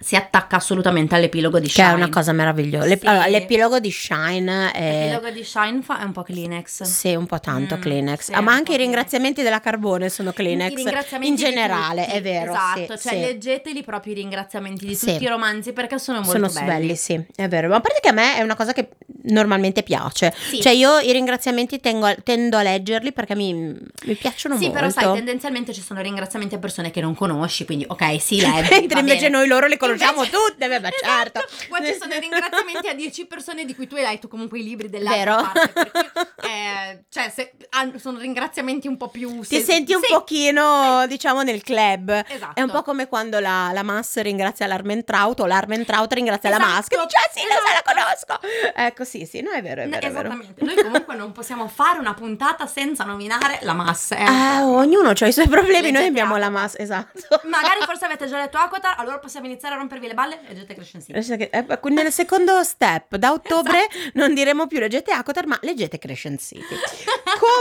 [0.01, 1.89] si attacca assolutamente all'epilogo di Che Shine.
[1.89, 2.85] è una cosa meravigliosa.
[2.87, 3.07] L'ep- Sì.
[3.07, 5.07] allora, l'epilogo di Shine è...
[5.09, 6.83] L'epilogo di Shine fa- è un po' Kleenex.
[6.83, 8.19] Sì, un po' tanto Mm, Kleenex.
[8.21, 10.73] sì, Ah, ma anche i ringraziamenti della Carbone sono Kleenex.
[11.21, 12.51] In generale, è vero.
[12.51, 16.47] Esatto, sì, cioè leggeteli proprio i ringraziamenti di tutti i romanzi perché sono molto Sono
[16.47, 16.65] belli.
[16.65, 17.67] belli, sì, è vero.
[17.67, 18.89] Ma a parte che a me è una cosa che
[19.23, 20.33] normalmente piace.
[20.49, 20.61] Sì.
[20.61, 24.79] Cioè, io i ringraziamenti tengo tendo a leggerli perché mi, mi piacciono Sì, molto.
[24.79, 28.69] però sai, tendenzialmente ci sono ringraziamenti a persone che non conosci, quindi ok, sì, leggi,
[28.79, 29.37] Mentre invece bene.
[29.37, 31.07] noi loro le conosciamo Invece- tutte, beh, beh, Esatto,
[31.41, 31.67] certo.
[31.67, 34.63] Qua ci sono i ringraziamenti a 10 persone di cui tu hai letto comunque i
[34.63, 35.51] libri dell'altra Vero.
[35.53, 37.53] parte, per cui, eh, cioè, se-
[37.97, 39.41] sono ringraziamenti un po' più...
[39.41, 42.09] Ti senti un sì, pochino, diciamo, nel club.
[42.27, 42.59] Esatto.
[42.59, 46.71] È un po' come quando la, la Mass ringrazia l'Armentraut o l'Armentraut ringrazia la Esatto,
[46.73, 46.87] Mass.
[46.87, 47.91] Che dice, ah sì, la, esatto.
[47.93, 48.73] la conosco.
[48.75, 50.27] Ecco, sì, sì, no, è vero, è No, vero, è vero.
[50.29, 54.15] Esattamente, noi comunque non possiamo fare una puntata senza nominare la massa.
[54.17, 54.23] eh.
[54.23, 56.61] Eh, ognuno ha i suoi problemi, noi abbiamo la Avatar.
[56.61, 57.41] Mass, esatto.
[57.49, 60.73] Magari forse avete già letto Aquatar, allora possiamo iniziare a rompervi le balle e leggete
[60.75, 61.49] Crescent City.
[61.51, 64.11] Eh, Nel secondo step, da ottobre Esatto.
[64.13, 66.75] non diremo più leggete Acotar, ma leggete Crescent City.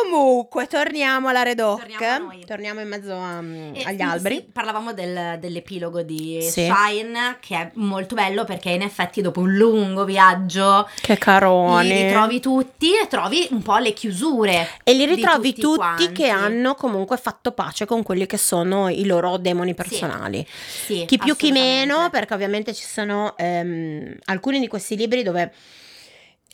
[0.02, 1.80] Comunque, torniamo alla Red Oak.
[1.80, 2.32] Torniamo.
[2.46, 4.34] Torniamo in mezzo a- E, agli sì, alberi.
[4.36, 6.70] sì, parlavamo del- dell'epilogo di Sì.
[6.72, 12.02] Shine, che è molto bello perché in effetti dopo un lungo viaggio Che li caroni.
[12.02, 14.68] ritrovi tutti e trovi un po' le chiusure.
[14.82, 19.04] E li ritrovi tutti tutti, che hanno comunque fatto pace con quelli che sono i
[19.04, 20.46] loro demoni personali.
[20.48, 25.52] Sì, Chi più chi meno, perché ovviamente ci sono ehm, alcuni di questi libri dove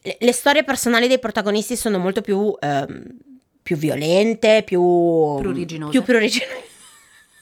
[0.02, 3.02] le, le storie personali dei protagonisti sono molto più, ehm,
[3.62, 4.80] più violente, più...
[5.38, 5.90] Pruriginose.
[5.90, 6.72] Più pruriginose.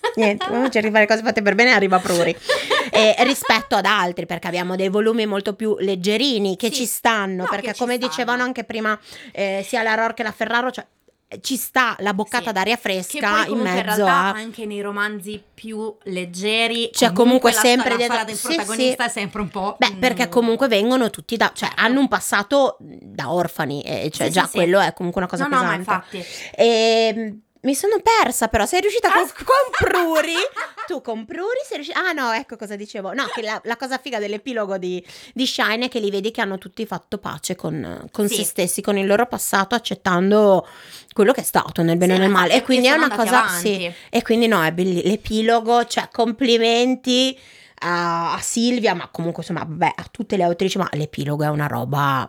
[0.16, 2.36] Niente, quando cerchi di fare cose fatte per bene arriva Pruri.
[2.94, 6.74] Eh, rispetto ad altri, perché abbiamo dei volumi molto più leggerini che Sì.
[6.74, 8.08] ci stanno, No, perché come stanno.
[8.08, 8.98] dicevano anche prima
[9.32, 10.86] eh, sia la Ror che la Ferraro, cioè
[11.28, 12.52] eh, ci sta la boccata Sì.
[12.52, 14.28] d'aria fresca in comunque in mezzo realtà a...
[14.32, 19.02] anche nei romanzi più leggeri C'è comunque la sempre storia- dietro- la del sì, protagonista
[19.04, 19.08] sì.
[19.08, 21.82] è sempre un po' Beh, perché mm, comunque vengono tutti da, cioè Certo.
[21.82, 25.62] hanno un passato da orfani, e cioè già quello è comunque una cosa no, no,
[25.62, 26.16] ma pesante.
[26.16, 26.24] infatti
[26.56, 29.44] E mi sono persa però, sei riuscita con, scusa.
[29.44, 30.34] con Pruri,
[30.86, 33.98] tu con Pruri sei riuscita, ah no ecco cosa dicevo, no che la, la cosa
[33.98, 38.06] figa dell'epilogo di, di Shine è che li vedi che hanno tutti fatto pace con,
[38.10, 38.36] con Sì.
[38.36, 40.66] se stessi, con il loro passato, accettando
[41.12, 43.14] quello che è stato nel bene e Sì, nel male e e quindi è una
[43.14, 43.74] cosa, avanti.
[43.76, 47.38] sì, e quindi no è bellissimo, l'epilogo, cioè complimenti
[47.84, 51.66] a, a Silvia, ma comunque insomma vabbè a tutte le autrici, ma l'epilogo è una
[51.68, 52.28] roba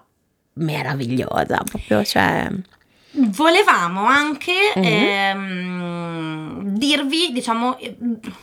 [0.55, 2.47] meravigliosa, proprio cioè...
[3.15, 4.83] Volevamo anche Mhm.
[4.83, 7.77] ehm, dirvi, diciamo,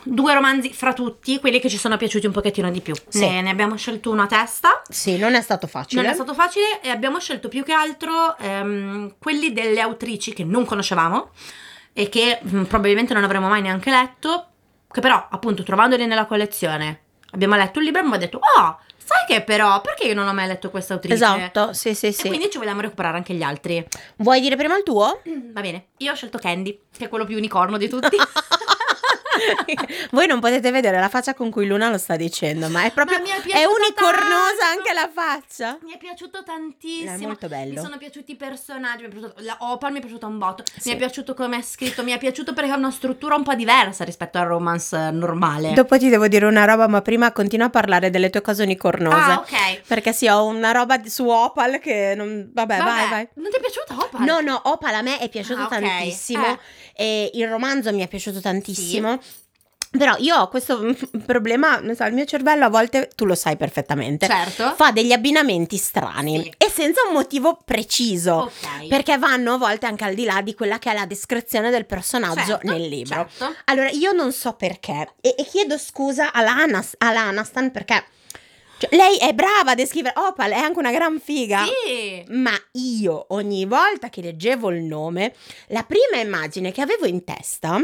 [0.03, 2.93] due romanzi fra tutti, quelli che ci sono piaciuti un pochettino di più.
[3.09, 3.19] Sì.
[3.27, 4.81] Ne, ne abbiamo scelto uno a testa.
[4.87, 6.01] Sì, non è stato facile.
[6.01, 10.43] Non è stato facile e abbiamo scelto più che altro ehm, quelli delle autrici che
[10.45, 11.31] non conoscevamo
[11.93, 14.45] e che mm, probabilmente non avremmo mai neanche letto,
[14.89, 17.01] che però appunto trovandoli nella collezione
[17.31, 18.79] abbiamo letto un libro e abbiamo detto oh,
[19.11, 21.15] sai che però perché io non ho mai letto questa autrice?
[21.15, 22.27] Esatto, sì, sì, E sì.
[22.27, 23.85] quindi ci vogliamo recuperare anche gli altri.
[24.17, 25.21] Vuoi dire prima il tuo?
[25.53, 28.15] Va bene, io ho scelto Candy, che è quello più unicorno di tutti.
[30.11, 33.19] Voi non potete vedere la faccia con cui Luna lo sta dicendo, ma è proprio
[33.19, 34.79] Ma è è unicornosa tanto.
[34.79, 35.77] anche la faccia.
[35.83, 37.11] Mi è piaciuto tantissimo.
[37.13, 37.73] È molto bello.
[37.73, 39.03] Mi sono piaciuti i personaggi.
[39.03, 40.63] Mi è piaciuto, la Opal mi è piaciuta un botto.
[40.77, 40.89] Sì.
[40.89, 42.03] Mi è piaciuto come è scritto.
[42.03, 45.73] Mi è piaciuto perché ha una struttura un po' diversa rispetto al romance normale.
[45.73, 49.15] Dopo ti devo dire una roba, ma prima continua a parlare delle tue cose unicornose.
[49.31, 49.81] ah, ok.
[49.87, 52.49] Perché sì, ho una roba su Opal che non...
[52.53, 53.27] Vabbè, Vabbè, vai, vai.
[53.35, 54.25] Non ti è piaciuta Opal?
[54.25, 55.69] No, no, Opal a me è piaciuto Ah, ok.
[55.69, 56.59] tantissimo Eh.
[56.95, 59.19] E il romanzo mi è piaciuto tantissimo.
[59.97, 60.79] Però io ho questo
[61.25, 64.73] problema, non so, il mio cervello a volte, tu lo sai perfettamente, Certo.
[64.75, 66.53] fa degli abbinamenti strani Sì.
[66.57, 68.33] e senza un motivo preciso.
[68.35, 68.87] Ok.
[68.87, 71.85] Perché vanno a volte anche al di là di quella che è la descrizione del
[71.85, 73.27] personaggio Certo, nel libro.
[73.37, 73.53] certo.
[73.65, 78.01] Allora, io non so perché e, e chiedo scusa all'Anas, all'Anastan perché
[78.81, 81.65] cioè, lei è brava a descrivere Opal, è anche una gran figa.
[81.65, 82.23] Sì.
[82.29, 85.35] Ma io ogni volta che leggevo il nome,
[85.67, 87.79] la prima immagine che avevo in testa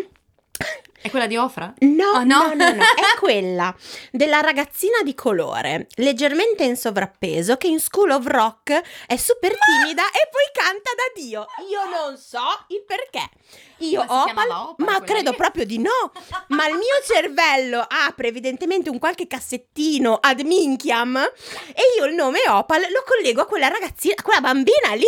[0.99, 1.73] È quella di Ofra?
[1.79, 2.53] No, Oh, no, no?
[2.53, 3.73] no, no, è quella
[4.11, 10.07] della ragazzina di colore, leggermente in sovrappeso, che in School of Rock è super timida
[10.07, 11.45] e poi canta da Dio.
[11.69, 13.29] Io non so il perché.
[13.81, 16.11] Io Ma Opal, Opal ma credo proprio di no.
[16.47, 22.39] Ma il mio cervello apre evidentemente un qualche cassettino ad minchiam e io il nome
[22.47, 25.05] Opal lo collego a quella ragazzina, a quella bambina lì.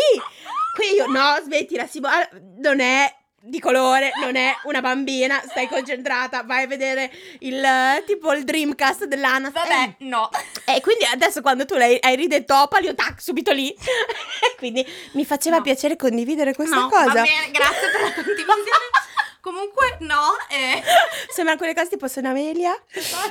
[0.75, 2.29] Qui io no, smettila, Simo, ah,
[2.59, 3.11] non è
[3.41, 7.09] di colore, non è una bambina, stai concentrata, vai a vedere
[7.39, 9.49] il eh, tipo il Dreamcast dell'Ana.
[9.49, 10.29] Vabbè, no.
[10.65, 13.73] E Eh, quindi adesso quando tu l'hai hai ridetto Opal, io tac, subito lì.
[14.57, 15.61] Quindi mi faceva No.
[15.63, 17.05] piacere condividere questa no, cosa.
[17.05, 19.07] Va bene, grazie per la condivisione.
[19.41, 20.35] Comunque, no.
[20.49, 20.81] Eh.
[21.33, 22.75] Sembra quelle cose tipo sono Amelia.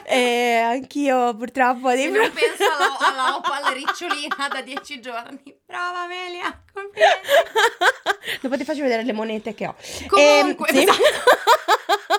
[0.04, 5.54] E anch'io purtroppo dei Non penso alla, alla Opal ricciolina da dieci giorni.
[5.66, 7.28] Brava Amelia, complimenti.
[8.40, 9.74] Dopo ti faccio vedere le monete che ho.
[10.06, 10.86] Comunque, Ehm, sì.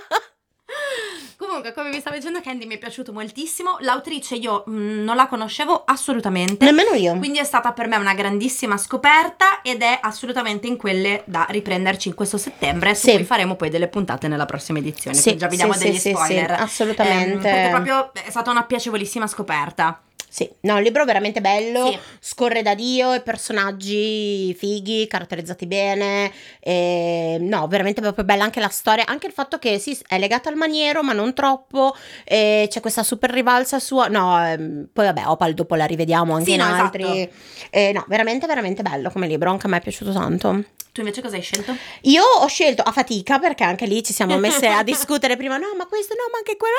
[1.60, 3.76] Comunque, come vi stavo dicendo, Candy mi è piaciuto moltissimo.
[3.82, 6.64] L'autrice io mm, non la conoscevo assolutamente.
[6.64, 7.18] Nemmeno io.
[7.18, 12.08] Quindi è stata per me una grandissima scoperta ed è assolutamente in quelle da riprenderci
[12.08, 13.16] in questo settembre, su Sì.
[13.16, 15.18] cui faremo poi delle puntate nella prossima edizione.
[15.18, 16.56] Sì, già vi diamo sì, degli sì, spoiler.
[16.56, 17.34] sì, assolutamente.
[17.50, 20.02] Ehm, perché proprio è stata una piacevolissima scoperta.
[20.32, 21.98] Sì, no, il libro è veramente bello, Sì.
[22.20, 28.68] scorre da Dio, i personaggi fighi, caratterizzati bene, e, no, veramente proprio bella anche la
[28.70, 32.80] storia, anche il fatto che sì, è legata al maniero, ma non troppo, e c'è
[32.80, 36.60] questa super rivalsa sua, no, ehm, poi vabbè, Opal dopo la rivediamo anche Sì, in
[36.62, 36.84] no, esatto.
[36.84, 37.30] altri,
[37.72, 40.64] e, no, veramente, veramente bello come libro, anche a me è piaciuto tanto.
[41.00, 41.78] Tu invece cosa hai scelto?
[42.02, 45.74] Io ho scelto a fatica perché anche lì ci siamo messe a discutere prima, no,
[45.78, 46.76] ma questo no, ma anche quello.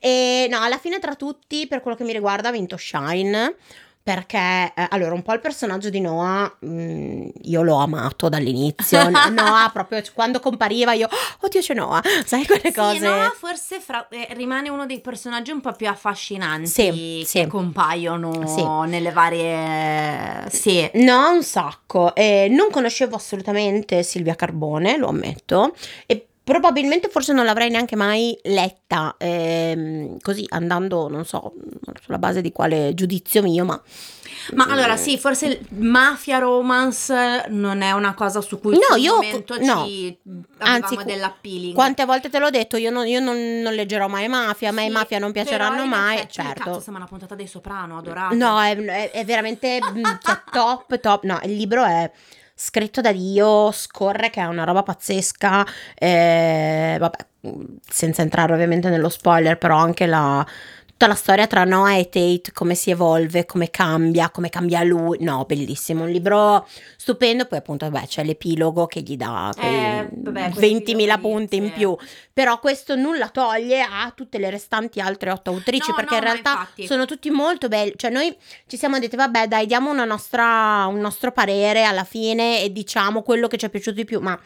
[0.00, 3.56] E no, alla fine tra tutti, per quello che mi riguarda, ha vinto Shine.
[4.08, 9.06] Perché, eh, allora, un po' il personaggio di Noah, mm, io l'ho amato dall'inizio.
[9.10, 12.02] No- Noah, proprio quando compariva, io, "Oh, oddio, c'è Noah.
[12.24, 12.96] Sai quelle cose?
[13.00, 17.22] Sì, no, forse fra- eh, rimane uno dei personaggi un po' più affascinanti Sì, che
[17.26, 17.46] sì.
[17.48, 18.64] compaiono Sì.
[18.90, 20.48] nelle varie...
[20.48, 20.88] Sì.
[20.94, 22.14] No, un sacco.
[22.14, 25.74] Eh, non conoscevo assolutamente Silvia Carbone, lo ammetto.
[26.06, 29.14] E probabilmente forse non l'avrei neanche mai letta.
[29.18, 31.52] ehm, così andando, non so,
[32.02, 33.80] sulla base di quale giudizio mio, ma.
[34.54, 39.18] Ma allora sì, forse mafia romance non è una cosa su cui No, io-
[39.60, 39.84] no.
[39.84, 40.18] ci
[40.58, 41.74] Anzi, dell'appealing.
[41.74, 44.84] Quante volte te l'ho detto, io non, io non- non leggerò mai mafia, a me
[44.84, 46.62] i Sì, mafia non piaceranno mai, effetti, certo.
[46.62, 48.34] Cazzo, siamo una puntata dei Soprano, adorato.
[48.36, 51.24] No, è, è- è veramente mm, cioè, top, top.
[51.24, 52.10] No, il libro è
[52.60, 55.64] scritto da Dio, scorre che è una roba pazzesca.
[55.94, 57.16] eh, vabbè,
[57.88, 60.44] senza entrare ovviamente nello spoiler, però anche la
[60.98, 65.18] tutta la storia tra Noah e Tate, come si evolve, come cambia, come cambia lui.
[65.20, 67.46] No, bellissimo, un libro stupendo.
[67.46, 71.72] Poi appunto, beh, c'è l'epilogo che gli dà Eh, vabbè, quei 20.000 epiloghi, punti in
[71.72, 71.96] più.
[72.32, 76.24] Però questo nulla toglie a tutte le restanti altre otto autrici, No, perché no, in
[76.24, 76.86] realtà infatti.
[76.88, 77.92] sono tutti molto belli.
[77.94, 78.36] Cioè, noi
[78.66, 83.22] ci siamo detti, vabbè, dai, diamo una nostra, un nostro parere alla fine e diciamo
[83.22, 84.18] quello che ci è piaciuto di più.
[84.18, 84.36] Ma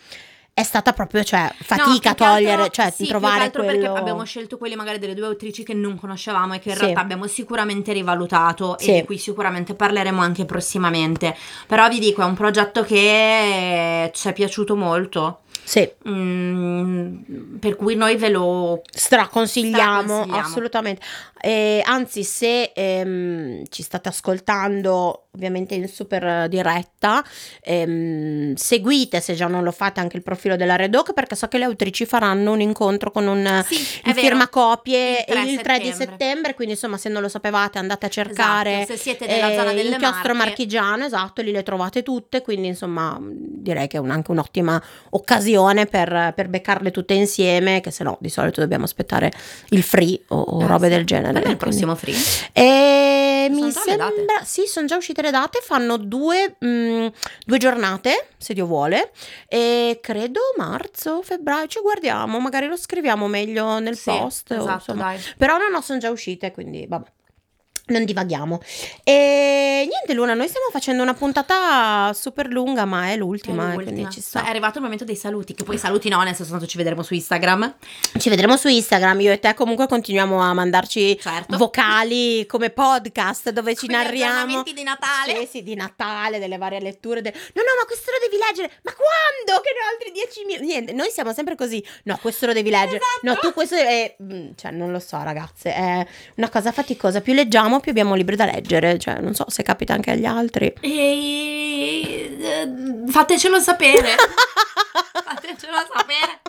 [0.63, 3.63] è stata proprio, cioè, No, fatica più che togliere, altro- cioè, sì, più trovare altro
[3.65, 3.81] quello.
[3.81, 6.81] perché abbiamo scelto quelli magari delle due autrici che non conoscevamo e che in Sì.
[6.83, 8.91] realtà abbiamo sicuramente rivalutato Sì.
[8.91, 11.37] e di cui sicuramente parleremo anche prossimamente.
[11.67, 15.41] Però vi dico, è un progetto che ci è piaciuto molto.
[15.65, 15.89] Sì.
[16.09, 20.41] Mm, per cui noi ve lo Straconsigliamo, Straconsigliamo.
[20.47, 21.03] assolutamente.
[21.45, 27.25] Eh, anzi, se ehm, ci state ascoltando, ovviamente in super diretta,
[27.63, 31.59] ehm, seguite se già non lo fate anche il profilo della Redoc perché so che
[31.59, 34.27] le autrici faranno un incontro con un Sì, è in vero.
[34.29, 35.95] firma copie Il 3 il 3 di settembre.
[36.17, 39.57] settembre, quindi insomma se non lo sapevate andate a cercare Esatto, se siete nella eh,
[39.57, 40.49] zona delle inchiostro Marche.
[40.49, 44.81] marchigiano, esatto, lì le trovate tutte, quindi insomma direi che è un- anche un'ottima
[45.11, 49.33] occasione per, per beccarle tutte insieme, che se no di solito dobbiamo aspettare
[49.71, 50.93] il free o, o Eh, robe sì.
[50.95, 51.32] del genere.
[51.33, 52.15] Quando è il prossimo free?
[52.53, 54.11] E Sono mi sembra,
[54.45, 57.07] sì, sono già uscite le date, fanno due, mm,
[57.45, 59.11] due giornate, se Dio vuole,
[59.49, 64.51] e credo marzo, febbraio, ci guardiamo, magari lo scriviamo meglio nel Sì, post.
[64.53, 65.03] o esatto, insomma.
[65.13, 65.21] dai.
[65.37, 67.11] Però no, no, sono già uscite, quindi vabbè.
[67.87, 68.61] Non divaghiamo.
[69.03, 73.75] E niente, Luna, noi stiamo facendo una puntata super lunga, ma è l'ultima, È eh,
[73.75, 74.09] l'ultima.
[74.09, 74.21] quindi.
[74.33, 77.15] È arrivato il momento dei saluti, che poi saluti no, nel senso ci vedremo su
[77.15, 77.75] Instagram.
[78.19, 81.57] Ci vedremo su Instagram, io e te comunque continuiamo a mandarci Certo.
[81.57, 84.63] vocali come podcast dove ci gli narriamo.
[84.63, 85.41] di Natale.
[85.41, 87.21] Sì, sì, di Natale, delle varie letture.
[87.21, 88.73] de- No, no, ma questo lo devi leggere.
[88.85, 89.61] Ma quando?
[89.61, 90.63] Che ne ho altri 10.000.
[90.65, 91.85] Niente, noi siamo sempre così.
[92.05, 92.97] No, questo lo devi leggere.
[92.99, 93.21] Esatto.
[93.23, 93.75] No, tu questo.
[93.75, 94.17] È...
[94.23, 95.75] mm, Cioè, non lo so, ragazze.
[95.75, 96.07] È
[96.37, 97.21] una cosa faticosa.
[97.21, 98.99] Più leggiamo, più abbiamo libri da leggere.
[98.99, 100.73] Cioè, non so se capita anche agli altri.
[100.81, 104.15] E eh, fatecelo sapere.
[105.25, 106.41] fatecelo sapere.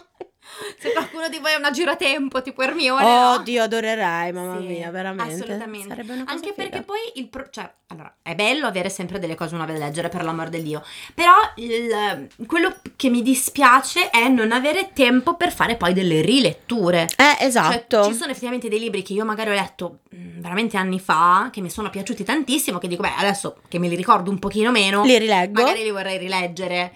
[0.78, 3.04] Se qualcuno di voi ha una giratempo tipo Ermione.
[3.04, 3.32] no?
[3.34, 5.34] Oddio, adorerei, mamma Sì, mia, veramente.
[5.34, 5.88] Assolutamente.
[5.88, 6.64] Sarebbe una cosa Anche figa.
[6.64, 10.10] perché poi il pro- cioè, allora, è bello avere sempre delle cose nuove da leggere
[10.10, 10.84] per l'amor del Dio.
[11.14, 17.04] Però il- quello che mi dispiace è non avere tempo per fare poi delle riletture.
[17.04, 18.04] Eh, Cioè, esatto.
[18.06, 21.62] ci sono effettivamente dei libri che io magari ho letto mh, veramente anni fa, che
[21.62, 25.04] mi sono piaciuti tantissimo, che dico, beh, adesso che me li ricordo un pochino meno,
[25.04, 25.62] Li rileggo.
[25.62, 26.93] magari li vorrei rileggere.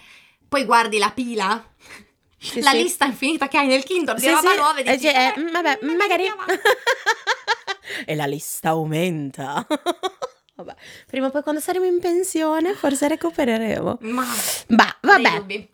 [0.49, 1.62] Poi guardi la pila,
[2.40, 2.84] Sì, la sì.
[2.84, 5.34] lista infinita che hai nel Kindle di Sì, roba sì, nuova e eh, dici, cioè,
[5.36, 6.28] "Vabbè, mm, vabbè, magari magari.
[6.28, 6.62] andiamo avanti."
[8.06, 9.66] e la lista aumenta.
[10.56, 10.76] vabbè,
[11.08, 13.98] prima o poi quando saremo in pensione forse recupereremo.
[14.02, 14.26] Ma
[14.68, 15.68] Bah, vabbè.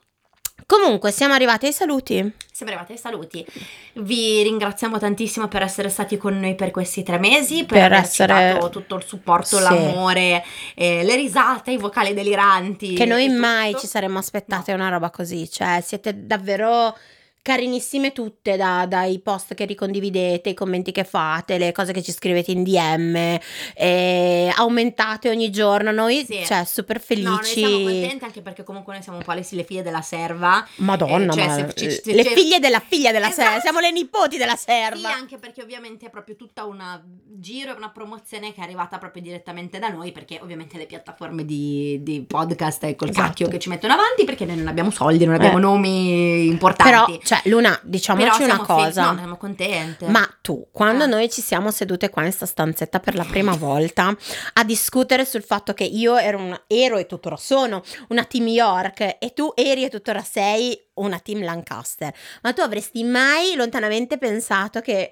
[0.66, 2.32] Comunque siamo arrivati ai saluti.
[2.51, 3.45] Siamo arrivati ai saluti.
[3.93, 8.53] Vi ringraziamo tantissimo per essere stati con noi per questi tre mesi, per, Per essere-
[8.53, 9.64] dato tutto il supporto, Sì.
[9.64, 10.43] l'amore,
[10.76, 12.93] eh, le risate, i vocali deliranti.
[12.93, 13.82] Che noi mai tutto.
[13.82, 15.49] ci saremmo aspettate una roba così.
[15.49, 16.95] Cioè, siete davvero
[17.43, 22.13] carinissime tutte da- dai post che ricondividete, i commenti che fate, le cose che ci
[22.13, 23.37] scrivete in DM.
[24.55, 25.91] Aumentate ogni giorno.
[25.91, 26.41] Noi, Sì.
[26.45, 27.59] cioè, super No, noi felici.
[27.59, 30.65] siamo contenti anche perché comunque noi siamo un po' le, le figlie della serva.
[30.77, 33.43] Madonna, Eh, cioè, ma se ci- se- le se- figlie della figlia della Esatto.
[33.47, 35.13] serva, siamo le nipoti della Sì, serva.
[35.13, 37.03] anche perché ovviamente è proprio tutta una
[37.35, 41.43] giro e una promozione che è arrivata proprio direttamente da noi, perché ovviamente le piattaforme
[41.45, 43.27] di, di podcast e col Esatto.
[43.27, 45.61] cacchio che ci mettono avanti, perché noi non abbiamo soldi, non abbiamo Eh.
[45.61, 47.17] nomi importanti.
[47.17, 49.11] Però, cioè, Luna, diciamoci una cosa.
[49.11, 50.07] no, siamo contente.
[50.07, 51.07] Ma tu, quando Eh.
[51.07, 54.15] noi ci siamo sedute qua in sta stanzetta per la prima volta
[54.53, 59.17] a discutere sul fatto che io ero, una, ero e tuttora sono una team York
[59.19, 64.79] e tu eri e tuttora sei una team Lancaster, ma tu avresti mai lontanamente pensato
[64.81, 65.11] che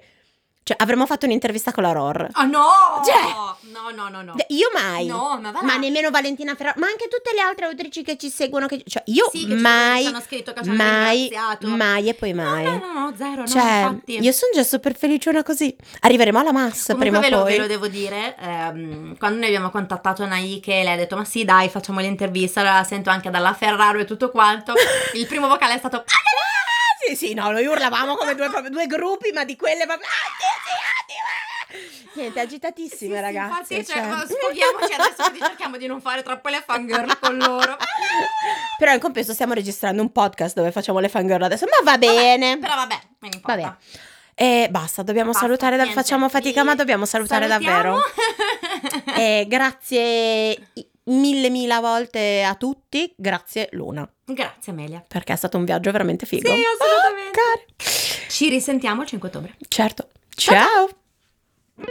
[0.64, 2.28] cioè, avremmo fatto un'intervista con la ROR?
[2.32, 2.60] Ah no!
[3.04, 4.34] Cioè- no, no, no, no.
[4.48, 5.06] Io mai.
[5.06, 5.60] No, ma va.
[5.62, 9.02] Ma nemmeno Valentina Ferraro, ma anche tutte le altre autrici che ci seguono, che, cioè
[9.06, 12.64] io Sì, mai, ci scritto, che ci mai, mai e poi No, mai.
[12.64, 14.18] No, no, no, zero, no, Cioè, infatti.
[14.20, 15.74] io sono già super feliciona così.
[16.00, 17.52] Arriveremo alla massa Comunque prima o poi.
[17.52, 21.44] ve lo devo dire, ehm, quando noi abbiamo contattato Naike, lei ha detto ma sì
[21.44, 24.72] dai facciamo l'intervista, allora la sento anche dalla Ferraro e tutto quanto,
[25.14, 26.04] il primo vocale è stato
[27.06, 30.06] Sì, sì, no, noi urlavamo come due, due gruppi, ma di quelle proprio.
[30.06, 32.20] Ah, sì, sì, ah, sì, ah.
[32.20, 33.74] Niente, agitatissime, Sì, sì, ragazze.
[33.74, 34.26] infatti, cioè, cioè.
[34.26, 37.76] sfoghiamoci adesso quindi cerchiamo di non fare troppo le fangirl con loro.
[38.78, 42.58] Però in compenso stiamo registrando un podcast dove facciamo le fangirl adesso, ma va bene.
[42.58, 43.60] Però vabbè, non importa.
[43.62, 43.76] Vabbè.
[44.34, 47.74] E basta, dobbiamo Basta, salutare, niente, facciamo fatica, ma dobbiamo salutare salutiamo.
[47.76, 48.00] davvero.
[49.16, 50.68] E grazie
[51.04, 55.04] mille mila volte a tutti, grazie Luna, Grazie Amelia.
[55.06, 56.48] perché è stato un viaggio veramente figo.
[56.48, 57.38] Sì, assolutamente.
[57.76, 58.28] Cari.
[58.30, 59.54] Ci risentiamo il 5 ottobre.
[59.68, 60.08] Certo.
[60.34, 60.88] Ciao.
[61.86, 61.90] Ciao.